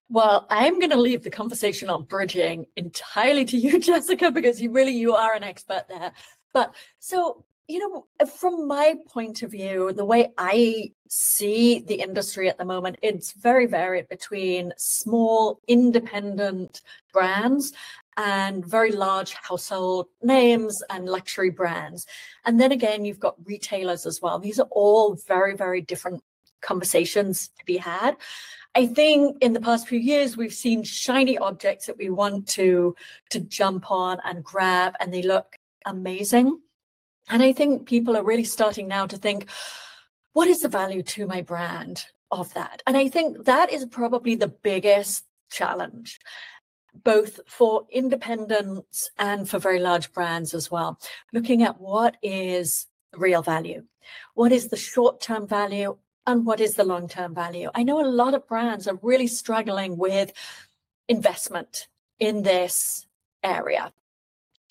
Well, 0.09 0.45
I'm 0.49 0.77
going 0.77 0.91
to 0.91 0.99
leave 0.99 1.23
the 1.23 1.29
conversation 1.29 1.89
on 1.89 2.03
bridging 2.03 2.65
entirely 2.75 3.45
to 3.45 3.57
you, 3.57 3.79
Jessica, 3.79 4.29
because 4.29 4.61
you 4.61 4.71
really 4.71 4.91
you 4.91 5.15
are 5.15 5.33
an 5.33 5.43
expert 5.43 5.85
there. 5.87 6.11
But 6.53 6.75
so 6.99 7.45
you 7.71 7.79
know, 7.79 8.05
uh, 8.19 8.25
from 8.25 8.67
my 8.67 8.95
point 9.07 9.43
of 9.43 9.51
view, 9.51 9.93
the 9.93 10.03
way 10.03 10.33
I 10.37 10.91
see 11.07 11.79
the 11.79 11.95
industry 11.95 12.49
at 12.49 12.57
the 12.57 12.65
moment, 12.65 12.97
it's 13.01 13.31
very 13.31 13.65
varied 13.65 14.09
between 14.09 14.73
small 14.77 15.61
independent 15.67 16.81
brands 17.13 17.71
and 18.17 18.65
very 18.65 18.91
large 18.91 19.33
household 19.33 20.07
names 20.21 20.83
and 20.89 21.05
luxury 21.07 21.49
brands. 21.49 22.05
And 22.43 22.59
then 22.59 22.73
again, 22.73 23.05
you've 23.05 23.21
got 23.21 23.35
retailers 23.45 24.05
as 24.05 24.21
well. 24.21 24.37
These 24.37 24.59
are 24.59 24.67
all 24.71 25.15
very, 25.15 25.55
very 25.55 25.79
different 25.79 26.21
conversations 26.61 27.47
to 27.57 27.65
be 27.65 27.77
had. 27.77 28.17
I 28.75 28.85
think 28.85 29.37
in 29.41 29.53
the 29.53 29.61
past 29.61 29.87
few 29.87 29.99
years 29.99 30.35
we've 30.35 30.53
seen 30.53 30.83
shiny 30.83 31.37
objects 31.37 31.85
that 31.85 31.97
we 31.97 32.09
want 32.09 32.47
to 32.49 32.95
to 33.29 33.39
jump 33.39 33.91
on 33.91 34.19
and 34.25 34.43
grab 34.43 34.93
and 34.99 35.13
they 35.13 35.23
look 35.23 35.57
amazing 35.85 36.59
and 37.31 37.41
I 37.41 37.53
think 37.53 37.87
people 37.87 38.17
are 38.17 38.23
really 38.23 38.43
starting 38.43 38.87
now 38.87 39.07
to 39.07 39.17
think, 39.17 39.49
what 40.33 40.49
is 40.49 40.61
the 40.61 40.67
value 40.67 41.01
to 41.03 41.25
my 41.25 41.41
brand 41.41 42.05
of 42.29 42.53
that? 42.53 42.83
And 42.85 42.97
I 42.97 43.07
think 43.07 43.45
that 43.45 43.71
is 43.71 43.85
probably 43.85 44.35
the 44.35 44.49
biggest 44.49 45.25
challenge, 45.49 46.19
both 46.93 47.39
for 47.47 47.87
independents 47.89 49.09
and 49.17 49.49
for 49.49 49.59
very 49.59 49.79
large 49.79 50.11
brands 50.11 50.53
as 50.53 50.69
well. 50.69 50.99
Looking 51.31 51.63
at 51.63 51.79
what 51.79 52.17
is 52.21 52.87
real 53.15 53.41
value, 53.41 53.85
what 54.33 54.51
is 54.51 54.67
the 54.67 54.77
short 54.77 55.21
term 55.21 55.47
value, 55.47 55.97
and 56.27 56.45
what 56.45 56.59
is 56.59 56.75
the 56.75 56.83
long 56.83 57.07
term 57.07 57.33
value. 57.33 57.69
I 57.73 57.83
know 57.83 58.01
a 58.01 58.07
lot 58.07 58.33
of 58.33 58.47
brands 58.47 58.87
are 58.87 58.99
really 59.01 59.27
struggling 59.27 59.97
with 59.97 60.33
investment 61.07 61.87
in 62.19 62.43
this 62.43 63.07
area 63.43 63.91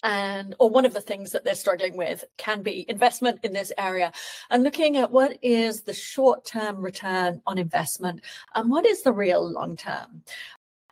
and 0.03 0.55
or 0.59 0.71
one 0.71 0.85
of 0.85 0.95
the 0.95 1.01
things 1.01 1.33
that 1.33 1.45
they're 1.45 1.55
struggling 1.55 1.97
with 1.97 2.25
can 2.37 2.63
be 2.63 2.85
investment 2.89 3.41
in 3.43 3.53
this 3.53 3.73
area. 3.79 4.13
And 4.51 4.63
looking 4.63 4.97
at 4.97 5.11
what 5.11 5.39
is 5.43 5.83
the 5.83 5.95
short-term 5.95 6.81
return 6.81 7.43
on 7.47 7.59
investment 7.59 8.23
and 8.55 8.71
what 8.71 8.87
is 8.87 9.03
the 9.03 9.13
real 9.13 9.49
long-term. 9.49 10.23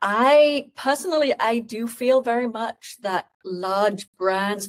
I 0.00 0.70
personally 0.76 1.34
i 1.40 1.58
do 1.58 1.88
feel 1.88 2.20
very 2.20 2.48
much 2.48 2.98
that 3.02 3.26
large 3.44 4.08
brands 4.16 4.68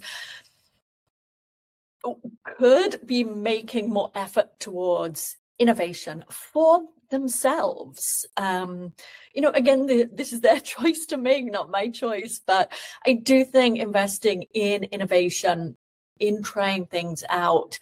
could 2.58 3.06
be 3.06 3.24
making 3.24 3.90
more 3.90 4.12
effort 4.16 4.60
towards 4.60 5.38
innovation 5.60 6.24
for 6.30 6.82
themselves. 7.10 8.26
Um, 8.38 8.94
you 9.34 9.42
know, 9.42 9.52
again, 9.52 9.86
the, 9.86 10.10
this 10.12 10.34
is 10.34 10.42
their 10.42 10.60
choice 10.76 11.06
to 11.08 11.18
make, 11.18 11.46
not 11.46 11.70
my 11.70 11.90
choice. 11.90 12.42
But 12.46 12.72
I 13.06 13.14
do 13.14 13.46
think 13.46 13.78
investing 13.78 14.44
in 14.54 14.86
innovation, 14.86 15.78
in 16.20 16.42
trying 16.42 16.86
things 16.86 17.24
out, 17.30 17.80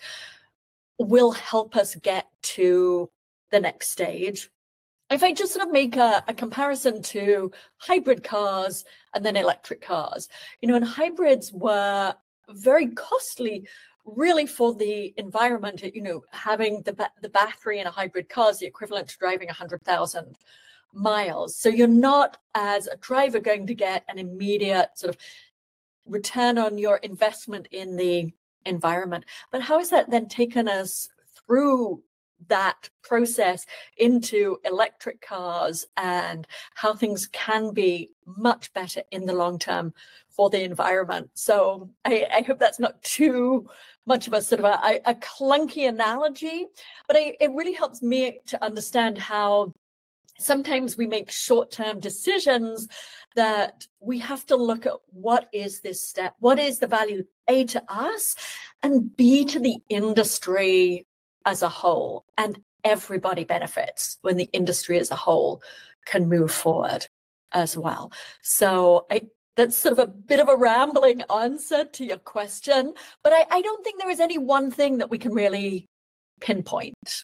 will 1.00 1.31
help 1.31 1.75
us 1.75 1.96
get 1.96 2.27
to 2.41 3.10
the 3.51 3.60
next 3.60 3.89
stage. 3.89 4.50
If 5.10 5.24
I 5.24 5.31
just 5.31 5.53
sort 5.53 5.65
of 5.65 5.72
make 5.72 5.96
a, 5.96 6.24
a 6.27 6.34
comparison 6.34 7.01
to 7.03 7.51
hybrid 7.77 8.24
cars 8.24 8.84
and 9.13 9.24
then 9.24 9.38
electric 9.38 9.81
cars, 9.81 10.27
you 10.62 10.67
know, 10.67 10.75
and 10.75 10.84
hybrids 10.84 11.53
were 11.53 12.13
very 12.50 12.88
costly 12.88 13.67
really 14.15 14.47
for 14.47 14.73
the 14.73 15.13
environment, 15.17 15.83
you 15.93 16.01
know, 16.01 16.23
having 16.31 16.81
the, 16.83 17.09
the 17.21 17.29
battery 17.29 17.79
in 17.79 17.87
a 17.87 17.91
hybrid 17.91 18.29
car 18.29 18.51
is 18.51 18.59
the 18.59 18.65
equivalent 18.65 19.09
to 19.09 19.17
driving 19.17 19.47
100,000 19.47 20.37
miles. 20.93 21.55
So 21.55 21.69
you're 21.69 21.87
not, 21.87 22.37
as 22.55 22.87
a 22.87 22.97
driver, 22.97 23.39
going 23.39 23.67
to 23.67 23.75
get 23.75 24.03
an 24.07 24.17
immediate 24.17 24.89
sort 24.95 25.13
of 25.13 25.21
return 26.05 26.57
on 26.57 26.77
your 26.77 26.97
investment 26.97 27.67
in 27.71 27.97
the 27.97 28.31
environment. 28.65 29.25
But 29.51 29.61
how 29.61 29.79
has 29.79 29.89
that 29.89 30.09
then 30.09 30.27
taken 30.27 30.67
us 30.67 31.09
through 31.45 32.01
that 32.49 32.89
process 33.01 33.65
into 33.97 34.57
electric 34.63 35.21
cars 35.21 35.85
and 35.97 36.47
how 36.75 36.93
things 36.93 37.27
can 37.27 37.73
be 37.73 38.11
much 38.25 38.71
better 38.73 39.01
in 39.11 39.25
the 39.25 39.33
long 39.33 39.57
term 39.57 39.93
for 40.29 40.49
the 40.49 40.63
environment. 40.63 41.31
So 41.33 41.89
I, 42.05 42.27
I 42.31 42.41
hope 42.41 42.59
that's 42.59 42.79
not 42.79 43.01
too 43.01 43.67
much 44.07 44.27
of 44.27 44.33
a 44.33 44.41
sort 44.41 44.61
of 44.61 44.65
a, 44.65 45.01
a 45.05 45.15
clunky 45.15 45.87
analogy, 45.87 46.65
but 47.07 47.17
I, 47.17 47.35
it 47.39 47.51
really 47.53 47.73
helps 47.73 48.01
me 48.01 48.39
to 48.47 48.63
understand 48.63 49.17
how 49.17 49.73
sometimes 50.39 50.97
we 50.97 51.07
make 51.07 51.29
short-term 51.31 51.99
decisions 51.99 52.87
that 53.35 53.85
we 53.99 54.19
have 54.19 54.45
to 54.45 54.55
look 54.55 54.85
at 54.85 54.93
what 55.07 55.49
is 55.51 55.81
this 55.81 56.01
step 56.01 56.35
what 56.37 56.59
is 56.59 56.77
the 56.77 56.85
value 56.85 57.23
a 57.47 57.65
to 57.65 57.83
us 57.89 58.35
and 58.83 59.15
b 59.17 59.45
to 59.45 59.59
the 59.59 59.77
industry 59.89 61.07
as 61.45 61.63
a 61.63 61.69
whole 61.69 62.23
and 62.37 62.59
everybody 62.83 63.43
benefits 63.43 64.17
when 64.21 64.37
the 64.37 64.49
industry 64.53 64.99
as 64.99 65.09
a 65.09 65.15
whole 65.15 65.61
can 66.05 66.29
move 66.29 66.51
forward 66.51 67.07
as 67.51 67.77
well. 67.77 68.11
So 68.41 69.05
I, 69.09 69.21
that's 69.57 69.75
sort 69.75 69.93
of 69.93 69.99
a 69.99 70.07
bit 70.07 70.39
of 70.39 70.47
a 70.47 70.55
rambling 70.55 71.23
answer 71.33 71.83
to 71.83 72.05
your 72.05 72.19
question, 72.19 72.93
but 73.23 73.33
I, 73.33 73.45
I 73.49 73.61
don't 73.61 73.83
think 73.83 73.99
there 73.99 74.09
is 74.09 74.19
any 74.19 74.37
one 74.37 74.71
thing 74.71 74.99
that 74.99 75.09
we 75.09 75.17
can 75.17 75.33
really 75.33 75.87
pinpoint. 76.39 77.23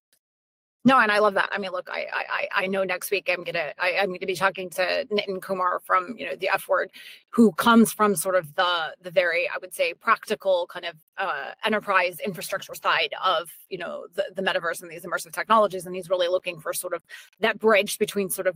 No, 0.85 0.99
and 0.99 1.09
I 1.09 1.19
love 1.19 1.35
that. 1.35 1.47
I 1.53 1.59
mean, 1.59 1.71
look, 1.71 1.87
I 1.89 2.07
I 2.11 2.63
I 2.63 2.67
know 2.67 2.83
next 2.83 3.09
week 3.09 3.29
I'm 3.31 3.45
gonna 3.45 3.71
I, 3.79 3.91
am 3.91 4.07
gonna 4.07 4.25
be 4.25 4.35
talking 4.35 4.69
to 4.71 5.05
Nitin 5.05 5.41
Kumar 5.41 5.79
from 5.85 6.15
you 6.17 6.25
know 6.25 6.35
the 6.35 6.49
F 6.49 6.67
word, 6.67 6.91
who 7.29 7.53
comes 7.53 7.93
from 7.93 8.17
sort 8.17 8.35
of 8.35 8.53
the 8.55 8.93
the 9.01 9.09
very 9.09 9.47
I 9.47 9.57
would 9.61 9.73
say 9.73 9.93
practical 9.93 10.67
kind 10.67 10.85
of 10.85 10.95
uh, 11.17 11.51
enterprise 11.63 12.17
infrastructure 12.19 12.75
side 12.75 13.13
of 13.23 13.49
you 13.69 13.77
know 13.77 14.07
the 14.13 14.25
the 14.35 14.41
metaverse 14.41 14.81
and 14.81 14.91
these 14.91 15.03
immersive 15.03 15.31
technologies, 15.31 15.85
and 15.85 15.95
he's 15.95 16.09
really 16.09 16.27
looking 16.27 16.59
for 16.59 16.73
sort 16.73 16.93
of 16.93 17.01
that 17.39 17.59
bridge 17.59 17.97
between 17.97 18.29
sort 18.29 18.47
of 18.47 18.55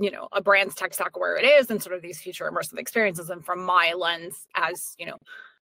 you 0.00 0.10
know 0.10 0.28
a 0.32 0.40
brand's 0.40 0.74
tech 0.74 0.94
stack 0.94 1.18
where 1.18 1.36
it 1.36 1.44
is 1.44 1.70
and 1.70 1.82
sort 1.82 1.94
of 1.94 2.02
these 2.02 2.20
future 2.20 2.50
immersive 2.50 2.78
experiences 2.78 3.30
and 3.30 3.44
from 3.44 3.64
my 3.64 3.92
lens 3.96 4.46
as 4.54 4.94
you 4.98 5.06
know 5.06 5.16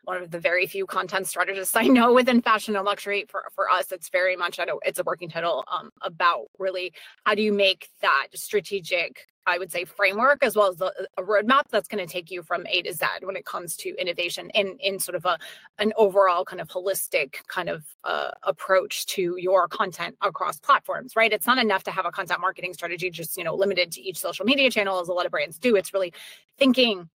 one 0.05 0.23
of 0.23 0.31
the 0.31 0.39
very 0.39 0.67
few 0.67 0.87
content 0.87 1.27
strategists 1.27 1.77
I 1.77 1.85
know 1.85 2.13
within 2.13 2.43
fashion 2.43 2.77
and 2.77 2.85
luxury. 2.85 3.27
For 3.29 3.45
for 3.55 3.71
us, 3.71 3.93
it's 3.93 4.09
very 4.09 4.37
much 4.37 4.59
a, 4.59 4.67
it's 4.85 4.99
a 4.99 5.05
working 5.05 5.29
title 5.29 5.65
um, 5.73 5.91
about 6.03 6.47
really 6.59 6.93
how 7.25 7.35
do 7.35 7.43
you 7.43 7.53
make 7.53 7.89
that 8.01 8.29
strategic, 8.35 9.27
I 9.47 9.59
would 9.59 9.71
say, 9.73 9.85
framework 9.85 10.43
as 10.43 10.57
well 10.57 10.69
as 10.69 10.77
the, 10.77 10.93
a 11.17 11.23
roadmap 11.23 11.65
that's 11.71 11.89
going 11.89 12.05
to 12.05 12.13
take 12.13 12.31
you 12.31 12.43
from 12.43 12.67
A 12.67 12.83
to 12.83 12.93
Z 12.93 13.07
when 13.23 13.37
it 13.37 13.45
comes 13.45 13.77
to 13.77 13.95
innovation 14.01 14.51
in 14.51 14.77
in 14.79 14.99
sort 14.99 15.15
of 15.17 15.25
a 15.25 15.39
an 15.79 15.93
overall 15.97 16.45
kind 16.45 16.61
of 16.61 16.69
holistic 16.69 17.37
kind 17.49 17.69
of 17.69 17.85
uh, 18.05 18.31
approach 18.43 19.07
to 19.07 19.37
your 19.39 19.69
content 19.69 20.17
across 20.23 20.59
platforms. 20.59 21.17
Right? 21.17 21.33
It's 21.33 21.47
not 21.47 21.59
enough 21.59 21.85
to 21.85 21.91
have 21.91 22.07
a 22.07 22.11
content 22.11 22.41
marketing 22.41 22.75
strategy 22.75 23.11
just 23.11 23.37
you 23.37 23.45
know 23.45 23.55
limited 23.55 23.93
to 23.93 24.01
each 24.01 24.19
social 24.19 24.45
media 24.45 24.71
channel 24.71 25.01
as 25.01 25.09
a 25.09 25.13
lot 25.13 25.27
of 25.27 25.33
brands 25.33 25.59
do. 25.59 25.77
It's 25.77 25.93
really 25.93 26.13
thinking 26.59 27.09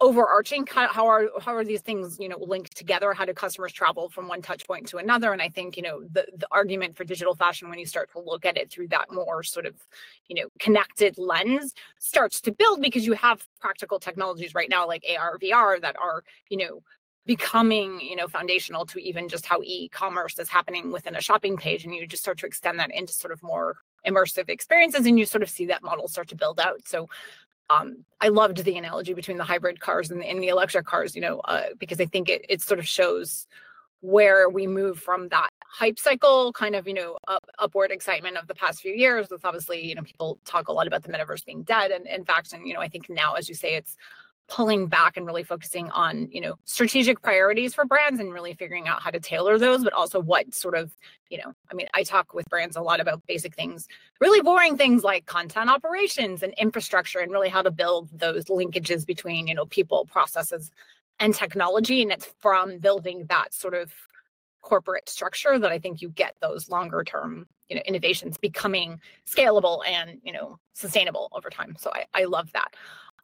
overarching 0.00 0.66
how 0.70 1.06
are 1.06 1.28
how 1.40 1.54
are 1.54 1.64
these 1.64 1.80
things 1.80 2.18
you 2.20 2.28
know 2.28 2.38
linked 2.38 2.76
together? 2.76 3.14
How 3.14 3.24
do 3.24 3.32
customers 3.32 3.72
travel 3.72 4.08
from 4.10 4.28
one 4.28 4.42
touch 4.42 4.66
point 4.66 4.86
to 4.88 4.98
another? 4.98 5.32
And 5.32 5.40
i 5.40 5.48
think 5.48 5.76
you 5.76 5.82
know 5.82 6.02
the 6.12 6.26
the 6.36 6.46
argument 6.50 6.96
for 6.96 7.04
digital 7.04 7.34
fashion 7.34 7.68
when 7.70 7.78
you 7.78 7.86
start 7.86 8.10
to 8.12 8.20
look 8.20 8.44
at 8.44 8.58
it 8.58 8.70
through 8.70 8.88
that 8.88 9.10
more 9.10 9.42
sort 9.42 9.66
of 9.66 9.74
you 10.28 10.36
know 10.36 10.48
connected 10.58 11.16
lens 11.18 11.72
starts 11.98 12.40
to 12.42 12.52
build 12.52 12.82
because 12.82 13.06
you 13.06 13.14
have 13.14 13.46
practical 13.60 13.98
technologies 13.98 14.54
right 14.54 14.68
now 14.68 14.86
like 14.86 15.02
ar 15.18 15.38
vr 15.38 15.80
that 15.80 15.96
are 15.98 16.22
you 16.50 16.58
know 16.58 16.82
becoming 17.26 18.00
you 18.00 18.16
know 18.16 18.28
foundational 18.28 18.86
to 18.86 18.98
even 19.00 19.28
just 19.28 19.44
how 19.44 19.60
e-commerce 19.64 20.38
is 20.38 20.48
happening 20.48 20.92
within 20.92 21.16
a 21.16 21.20
shopping 21.20 21.56
page. 21.56 21.84
And 21.84 21.94
you 21.94 22.06
just 22.06 22.22
start 22.22 22.38
to 22.38 22.46
extend 22.46 22.78
that 22.78 22.94
into 22.94 23.12
sort 23.12 23.32
of 23.32 23.42
more 23.42 23.78
immersive 24.06 24.48
experiences 24.48 25.04
and 25.06 25.18
you 25.18 25.26
sort 25.26 25.42
of 25.42 25.50
see 25.50 25.66
that 25.66 25.82
model 25.82 26.06
start 26.06 26.28
to 26.28 26.36
build 26.36 26.60
out. 26.60 26.86
So 26.86 27.08
um, 27.70 28.04
I 28.20 28.28
loved 28.28 28.58
the 28.58 28.78
analogy 28.78 29.14
between 29.14 29.36
the 29.36 29.44
hybrid 29.44 29.80
cars 29.80 30.10
and 30.10 30.20
the, 30.20 30.26
and 30.26 30.42
the 30.42 30.48
electric 30.48 30.86
cars, 30.86 31.14
you 31.14 31.20
know, 31.20 31.40
uh, 31.40 31.68
because 31.78 32.00
I 32.00 32.06
think 32.06 32.28
it, 32.28 32.46
it 32.48 32.62
sort 32.62 32.78
of 32.78 32.86
shows 32.86 33.46
where 34.00 34.48
we 34.48 34.66
move 34.66 34.98
from 34.98 35.28
that 35.28 35.50
hype 35.60 35.98
cycle 35.98 36.52
kind 36.52 36.74
of 36.74 36.86
you 36.86 36.94
know 36.94 37.18
up, 37.28 37.44
upward 37.58 37.90
excitement 37.90 38.36
of 38.36 38.46
the 38.46 38.54
past 38.54 38.80
few 38.80 38.92
years 38.92 39.28
with 39.30 39.44
obviously 39.44 39.84
you 39.84 39.94
know 39.94 40.02
people 40.02 40.38
talk 40.44 40.68
a 40.68 40.72
lot 40.72 40.86
about 40.86 41.02
the 41.02 41.08
metaverse 41.08 41.44
being 41.44 41.62
dead 41.62 41.90
and 41.90 42.06
in 42.06 42.24
fact 42.24 42.52
and 42.52 42.66
you 42.68 42.74
know 42.74 42.80
i 42.80 42.88
think 42.88 43.08
now 43.08 43.34
as 43.34 43.48
you 43.48 43.54
say 43.54 43.74
it's 43.74 43.96
pulling 44.48 44.86
back 44.86 45.16
and 45.16 45.26
really 45.26 45.42
focusing 45.42 45.90
on 45.90 46.28
you 46.30 46.40
know 46.40 46.54
strategic 46.64 47.20
priorities 47.20 47.74
for 47.74 47.84
brands 47.84 48.20
and 48.20 48.32
really 48.32 48.54
figuring 48.54 48.86
out 48.86 49.02
how 49.02 49.10
to 49.10 49.18
tailor 49.18 49.58
those 49.58 49.82
but 49.82 49.92
also 49.92 50.20
what 50.20 50.54
sort 50.54 50.76
of 50.76 50.94
you 51.30 51.38
know 51.38 51.52
i 51.70 51.74
mean 51.74 51.88
i 51.94 52.02
talk 52.04 52.32
with 52.32 52.48
brands 52.48 52.76
a 52.76 52.80
lot 52.80 53.00
about 53.00 53.20
basic 53.26 53.54
things 53.56 53.88
really 54.20 54.40
boring 54.42 54.76
things 54.76 55.02
like 55.02 55.26
content 55.26 55.68
operations 55.68 56.42
and 56.42 56.54
infrastructure 56.58 57.18
and 57.18 57.32
really 57.32 57.48
how 57.48 57.60
to 57.60 57.72
build 57.72 58.08
those 58.12 58.44
linkages 58.44 59.04
between 59.04 59.48
you 59.48 59.54
know 59.54 59.66
people 59.66 60.06
processes 60.06 60.70
and 61.18 61.34
technology 61.34 62.02
and 62.02 62.12
it's 62.12 62.32
from 62.38 62.78
building 62.78 63.26
that 63.28 63.52
sort 63.52 63.74
of 63.74 63.92
corporate 64.60 65.08
structure 65.08 65.58
that 65.58 65.72
i 65.72 65.78
think 65.78 66.00
you 66.00 66.08
get 66.10 66.36
those 66.40 66.68
longer 66.68 67.02
term 67.02 67.46
you 67.68 67.74
know 67.74 67.82
innovations 67.84 68.38
becoming 68.38 69.00
scalable 69.28 69.80
and 69.88 70.20
you 70.22 70.32
know 70.32 70.58
sustainable 70.72 71.28
over 71.32 71.50
time. 71.50 71.74
So 71.78 71.90
i, 71.92 72.04
I 72.14 72.24
love 72.24 72.52
that 72.52 72.74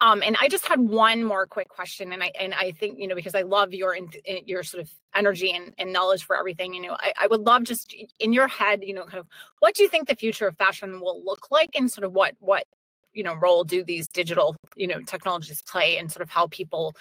um, 0.03 0.21
and 0.21 0.37
I 0.41 0.49
just 0.49 0.67
had 0.67 0.81
one 0.81 1.23
more 1.23 1.47
quick 1.47 1.69
question, 1.69 2.13
and 2.13 2.25
I 2.25 2.33
and 2.39 2.53
I 2.53 2.73
think 2.73 2.99
you 2.99 3.07
know 3.07 3.15
because 3.15 3.37
I 3.37 3.43
love 3.43 3.73
your 3.73 3.97
your 4.45 4.65
sort 4.65 4.83
of 4.83 4.91
energy 5.15 5.53
and, 5.53 5.73
and 5.79 5.93
knowledge 5.93 6.25
for 6.25 6.37
everything. 6.37 6.75
You 6.75 6.83
know, 6.83 6.97
I, 6.99 7.13
I 7.21 7.27
would 7.29 7.43
love 7.43 7.63
just 7.63 7.95
in 8.19 8.33
your 8.33 8.49
head, 8.49 8.83
you 8.83 8.95
know, 8.95 9.05
kind 9.05 9.21
of 9.21 9.29
what 9.61 9.77
do 9.77 9.85
you 9.85 9.89
think 9.89 10.09
the 10.09 10.17
future 10.17 10.49
of 10.49 10.57
fashion 10.57 11.01
will 11.01 11.23
look 11.25 11.53
like, 11.53 11.71
and 11.77 11.89
sort 11.91 12.05
of 12.05 12.13
what 12.13 12.35
what 12.41 12.65
you 13.13 13.23
know 13.23 13.35
role 13.35 13.63
do 13.63 13.85
these 13.85 14.09
digital 14.09 14.57
you 14.75 14.89
know 14.89 15.01
technologies 15.03 15.63
play, 15.63 15.99
and 15.99 16.11
sort 16.11 16.23
of 16.23 16.31
how 16.31 16.49
people, 16.49 16.97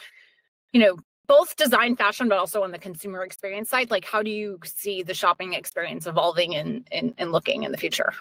you 0.71 0.79
know, 0.79 0.99
both 1.25 1.55
design 1.55 1.95
fashion 1.95 2.29
but 2.29 2.37
also 2.37 2.61
on 2.61 2.71
the 2.71 2.77
consumer 2.77 3.23
experience 3.23 3.67
side. 3.67 3.89
Like, 3.89 4.05
how 4.05 4.21
do 4.21 4.29
you 4.29 4.59
see 4.63 5.01
the 5.01 5.15
shopping 5.15 5.53
experience 5.53 6.05
evolving 6.05 6.53
and 6.53 6.87
and, 6.91 7.15
and 7.17 7.31
looking 7.31 7.63
in 7.63 7.71
the 7.71 7.79
future? 7.79 8.13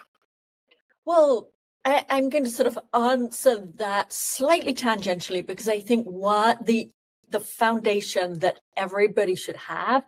Well, 1.05 1.51
I, 1.83 2.05
am 2.09 2.29
going 2.29 2.43
to 2.43 2.49
sort 2.49 2.67
of 2.67 2.79
answer 2.93 3.67
that 3.75 4.13
slightly 4.13 4.73
tangentially 4.73 5.45
because 5.45 5.67
I 5.67 5.79
think 5.79 6.05
what 6.05 6.65
the 6.65 6.91
the 7.29 7.39
foundation 7.39 8.39
that 8.39 8.59
everybody 8.75 9.35
should 9.35 9.55
have 9.55 10.03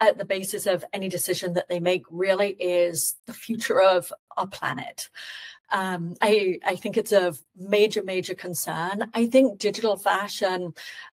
at 0.00 0.18
the 0.18 0.26
basis 0.26 0.66
of 0.66 0.84
any 0.92 1.08
decision 1.08 1.54
that 1.54 1.68
they 1.68 1.80
make 1.80 2.02
really 2.10 2.50
is 2.50 3.16
the 3.26 3.32
future 3.32 3.80
of 3.80 4.12
our 4.36 4.46
planet. 4.46 5.08
Um, 5.72 6.14
I 6.20 6.60
I 6.64 6.76
think 6.76 6.96
it's 6.96 7.12
a 7.12 7.34
major 7.56 8.02
major 8.02 8.34
concern. 8.34 9.10
I 9.14 9.26
think 9.26 9.58
digital 9.58 9.96
fashion 9.96 10.74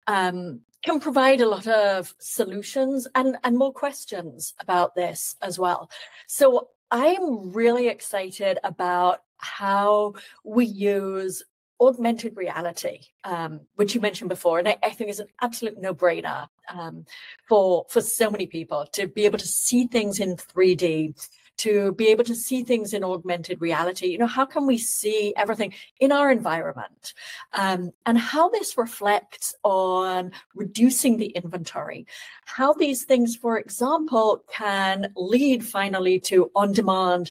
um, 0.06 0.60
can 0.82 1.00
provide 1.00 1.40
a 1.40 1.48
lot 1.48 1.66
of 1.66 2.14
solutions 2.18 3.06
and 3.14 3.36
and 3.44 3.58
more 3.58 3.72
questions 3.72 4.54
about 4.58 4.94
this 4.94 5.36
as 5.42 5.58
well. 5.58 5.90
So 6.26 6.68
I'm 6.90 7.52
really 7.52 7.88
excited 7.88 8.58
about 8.64 9.20
how 9.38 10.14
we 10.44 10.66
use 10.66 11.42
augmented 11.80 12.36
reality, 12.36 13.00
um, 13.24 13.60
which 13.76 13.94
you 13.94 14.00
mentioned 14.00 14.28
before, 14.28 14.58
and 14.58 14.68
I, 14.68 14.76
I 14.82 14.90
think 14.90 15.10
is 15.10 15.20
an 15.20 15.28
absolute 15.40 15.80
no-brainer 15.80 16.48
um, 16.68 17.06
for 17.48 17.86
for 17.88 18.00
so 18.00 18.30
many 18.30 18.46
people 18.46 18.86
to 18.92 19.06
be 19.06 19.24
able 19.24 19.38
to 19.38 19.46
see 19.46 19.86
things 19.86 20.18
in 20.18 20.36
3D, 20.36 21.14
to 21.58 21.92
be 21.92 22.08
able 22.08 22.24
to 22.24 22.34
see 22.34 22.62
things 22.62 22.94
in 22.94 23.04
augmented 23.04 23.60
reality. 23.60 24.06
You 24.06 24.18
know, 24.18 24.26
how 24.26 24.44
can 24.44 24.66
we 24.66 24.78
see 24.78 25.34
everything 25.36 25.74
in 26.00 26.10
our 26.12 26.30
environment? 26.30 27.14
Um, 27.52 27.92
and 28.06 28.18
how 28.18 28.48
this 28.48 28.76
reflects 28.76 29.54
on 29.62 30.32
reducing 30.54 31.16
the 31.16 31.28
inventory, 31.28 32.06
how 32.46 32.72
these 32.72 33.04
things, 33.04 33.36
for 33.36 33.58
example, 33.58 34.42
can 34.52 35.12
lead 35.16 35.64
finally 35.64 36.18
to 36.20 36.50
on 36.54 36.72
demand 36.72 37.30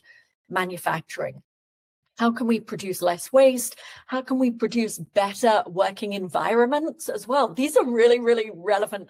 manufacturing. 0.50 1.41
How 2.18 2.32
can 2.32 2.48
we 2.48 2.60
produce 2.60 3.02
less 3.02 3.32
waste? 3.32 3.76
How 4.08 4.22
can 4.22 4.40
we 4.40 4.52
produce 4.52 4.98
better 4.98 5.64
working 5.68 6.14
environments 6.14 7.10
as 7.10 7.28
well? 7.28 7.54
These 7.54 7.78
are 7.78 7.86
really, 7.86 8.20
really 8.20 8.52
relevant 8.54 9.10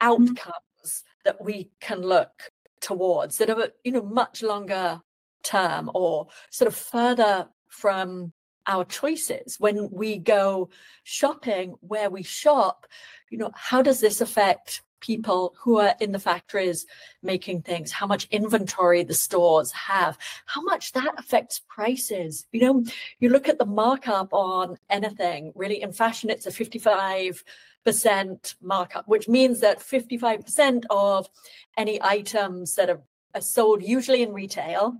mm-hmm. 0.00 0.10
outcomes 0.10 1.04
that 1.24 1.42
we 1.42 1.70
can 1.80 2.02
look 2.02 2.50
towards 2.80 3.38
that 3.38 3.50
are, 3.50 3.70
you 3.82 3.92
know, 3.92 4.02
much 4.02 4.42
longer 4.42 5.00
term 5.42 5.90
or 5.94 6.28
sort 6.50 6.68
of 6.68 6.74
further 6.76 7.48
from 7.68 8.32
our 8.66 8.84
choices 8.84 9.56
when 9.58 9.88
we 9.90 10.18
go 10.18 10.68
shopping 11.02 11.74
where 11.80 12.10
we 12.10 12.22
shop 12.22 12.86
you 13.30 13.38
know 13.38 13.50
how 13.54 13.80
does 13.80 14.00
this 14.00 14.20
affect 14.20 14.82
people 15.00 15.54
who 15.58 15.78
are 15.78 15.94
in 16.00 16.12
the 16.12 16.18
factories 16.18 16.86
making 17.22 17.62
things, 17.62 17.92
how 17.92 18.06
much 18.06 18.26
inventory 18.30 19.02
the 19.02 19.14
stores 19.14 19.72
have, 19.72 20.18
how 20.46 20.62
much 20.62 20.92
that 20.92 21.14
affects 21.16 21.60
prices. 21.68 22.46
You 22.52 22.60
know, 22.60 22.84
you 23.18 23.30
look 23.30 23.48
at 23.48 23.58
the 23.58 23.66
markup 23.66 24.32
on 24.32 24.78
anything, 24.90 25.52
really 25.54 25.82
in 25.82 25.92
fashion, 25.92 26.30
it's 26.30 26.46
a 26.46 26.50
55 26.50 27.44
percent 27.84 28.54
markup, 28.60 29.08
which 29.08 29.28
means 29.28 29.60
that 29.60 29.78
55% 29.78 30.84
of 30.90 31.28
any 31.76 32.02
items 32.02 32.74
that 32.74 32.90
are, 32.90 33.00
are 33.34 33.40
sold 33.40 33.82
usually 33.82 34.22
in 34.22 34.32
retail 34.32 34.98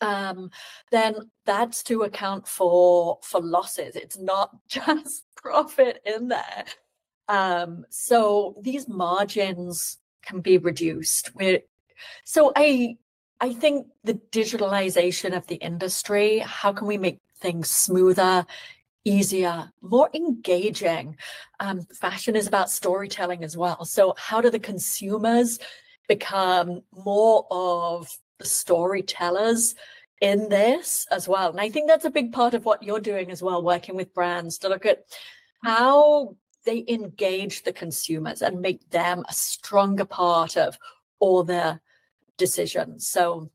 um, 0.00 0.50
then 0.90 1.30
that's 1.44 1.82
to 1.84 2.02
account 2.02 2.46
for 2.46 3.18
for 3.22 3.40
losses. 3.40 3.96
It's 3.96 4.18
not 4.18 4.50
just 4.68 5.24
profit 5.36 6.02
in 6.04 6.28
there. 6.28 6.64
Um, 7.28 7.84
so 7.90 8.56
these 8.60 8.88
margins 8.88 9.98
can 10.22 10.40
be 10.40 10.58
reduced. 10.58 11.34
We're, 11.34 11.60
so 12.24 12.52
I 12.54 12.96
I 13.40 13.52
think 13.52 13.88
the 14.02 14.14
digitalization 14.14 15.36
of 15.36 15.46
the 15.46 15.56
industry, 15.56 16.38
how 16.38 16.72
can 16.72 16.86
we 16.86 16.96
make 16.96 17.20
things 17.38 17.70
smoother, 17.70 18.46
easier, 19.04 19.70
more 19.82 20.08
engaging? 20.14 21.16
Um, 21.60 21.86
fashion 21.92 22.34
is 22.34 22.46
about 22.46 22.70
storytelling 22.70 23.44
as 23.44 23.56
well. 23.56 23.84
So 23.84 24.14
how 24.16 24.40
do 24.40 24.50
the 24.50 24.58
consumers 24.58 25.58
become 26.08 26.82
more 26.92 27.46
of 27.50 28.16
the 28.38 28.46
storytellers 28.46 29.74
in 30.22 30.48
this 30.48 31.06
as 31.10 31.28
well? 31.28 31.50
And 31.50 31.60
I 31.60 31.68
think 31.68 31.88
that's 31.88 32.06
a 32.06 32.10
big 32.10 32.32
part 32.32 32.54
of 32.54 32.64
what 32.64 32.82
you're 32.82 33.00
doing 33.00 33.30
as 33.30 33.42
well, 33.42 33.62
working 33.62 33.96
with 33.96 34.14
brands 34.14 34.58
to 34.58 34.70
look 34.70 34.86
at 34.86 35.04
how 35.62 36.36
they 36.66 36.84
engage 36.88 37.62
the 37.62 37.72
consumers 37.72 38.42
and 38.42 38.60
make 38.60 38.90
them 38.90 39.24
a 39.28 39.32
stronger 39.32 40.04
part 40.04 40.56
of 40.56 40.78
all 41.18 41.44
their 41.44 41.80
decisions. 42.36 43.08
So 43.08 43.50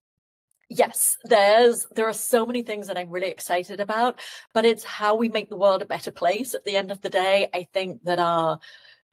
yes, 0.69 1.17
there's 1.25 1.85
there 1.95 2.07
are 2.07 2.13
so 2.13 2.45
many 2.45 2.63
things 2.63 2.87
that 2.87 2.97
I'm 2.97 3.09
really 3.09 3.29
excited 3.29 3.79
about, 3.79 4.19
but 4.53 4.65
it's 4.65 4.83
how 4.83 5.15
we 5.15 5.29
make 5.29 5.49
the 5.49 5.57
world 5.57 5.81
a 5.81 5.85
better 5.85 6.11
place 6.11 6.55
at 6.55 6.63
the 6.63 6.75
end 6.75 6.91
of 6.91 7.01
the 7.01 7.09
day. 7.09 7.49
I 7.53 7.67
think 7.73 8.03
that 8.05 8.19
are, 8.19 8.59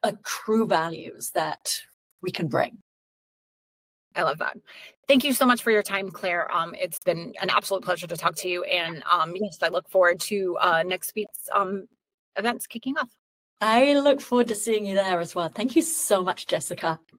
are 0.03 0.13
true 0.25 0.67
values 0.67 1.31
that 1.35 1.83
we 2.23 2.31
can 2.31 2.47
bring. 2.49 2.79
I 4.15 4.23
love 4.23 4.39
that. 4.39 4.57
Thank 5.07 5.25
you 5.25 5.33
so 5.33 5.47
much 5.47 5.63
for 5.63 5.71
your 5.71 5.83
time, 5.83 6.11
Clare. 6.11 6.53
Um, 6.53 6.75
it's 6.75 6.99
been 6.99 7.35
an 7.41 7.51
absolute 7.51 7.85
pleasure 7.85 8.07
to 8.07 8.17
talk 8.17 8.35
to 8.37 8.49
you. 8.49 8.65
And 8.65 9.03
um, 9.11 9.35
yes, 9.37 9.59
I 9.63 9.69
look 9.69 9.89
forward 9.89 10.21
to 10.21 10.57
uh, 10.61 10.83
next 10.85 11.13
week's 11.15 11.49
um, 11.55 11.87
events 12.37 12.67
kicking 12.67 12.97
off. 12.99 13.11
I 13.61 13.95
look 13.95 14.21
forward 14.21 14.49
to 14.49 14.55
seeing 14.55 14.87
you 14.87 14.95
there 14.95 15.21
as 15.21 15.35
well. 15.35 15.49
Thank 15.49 15.75
you 15.77 15.83
so 15.83 16.23
much, 16.23 16.47
Jessica. 16.47 17.01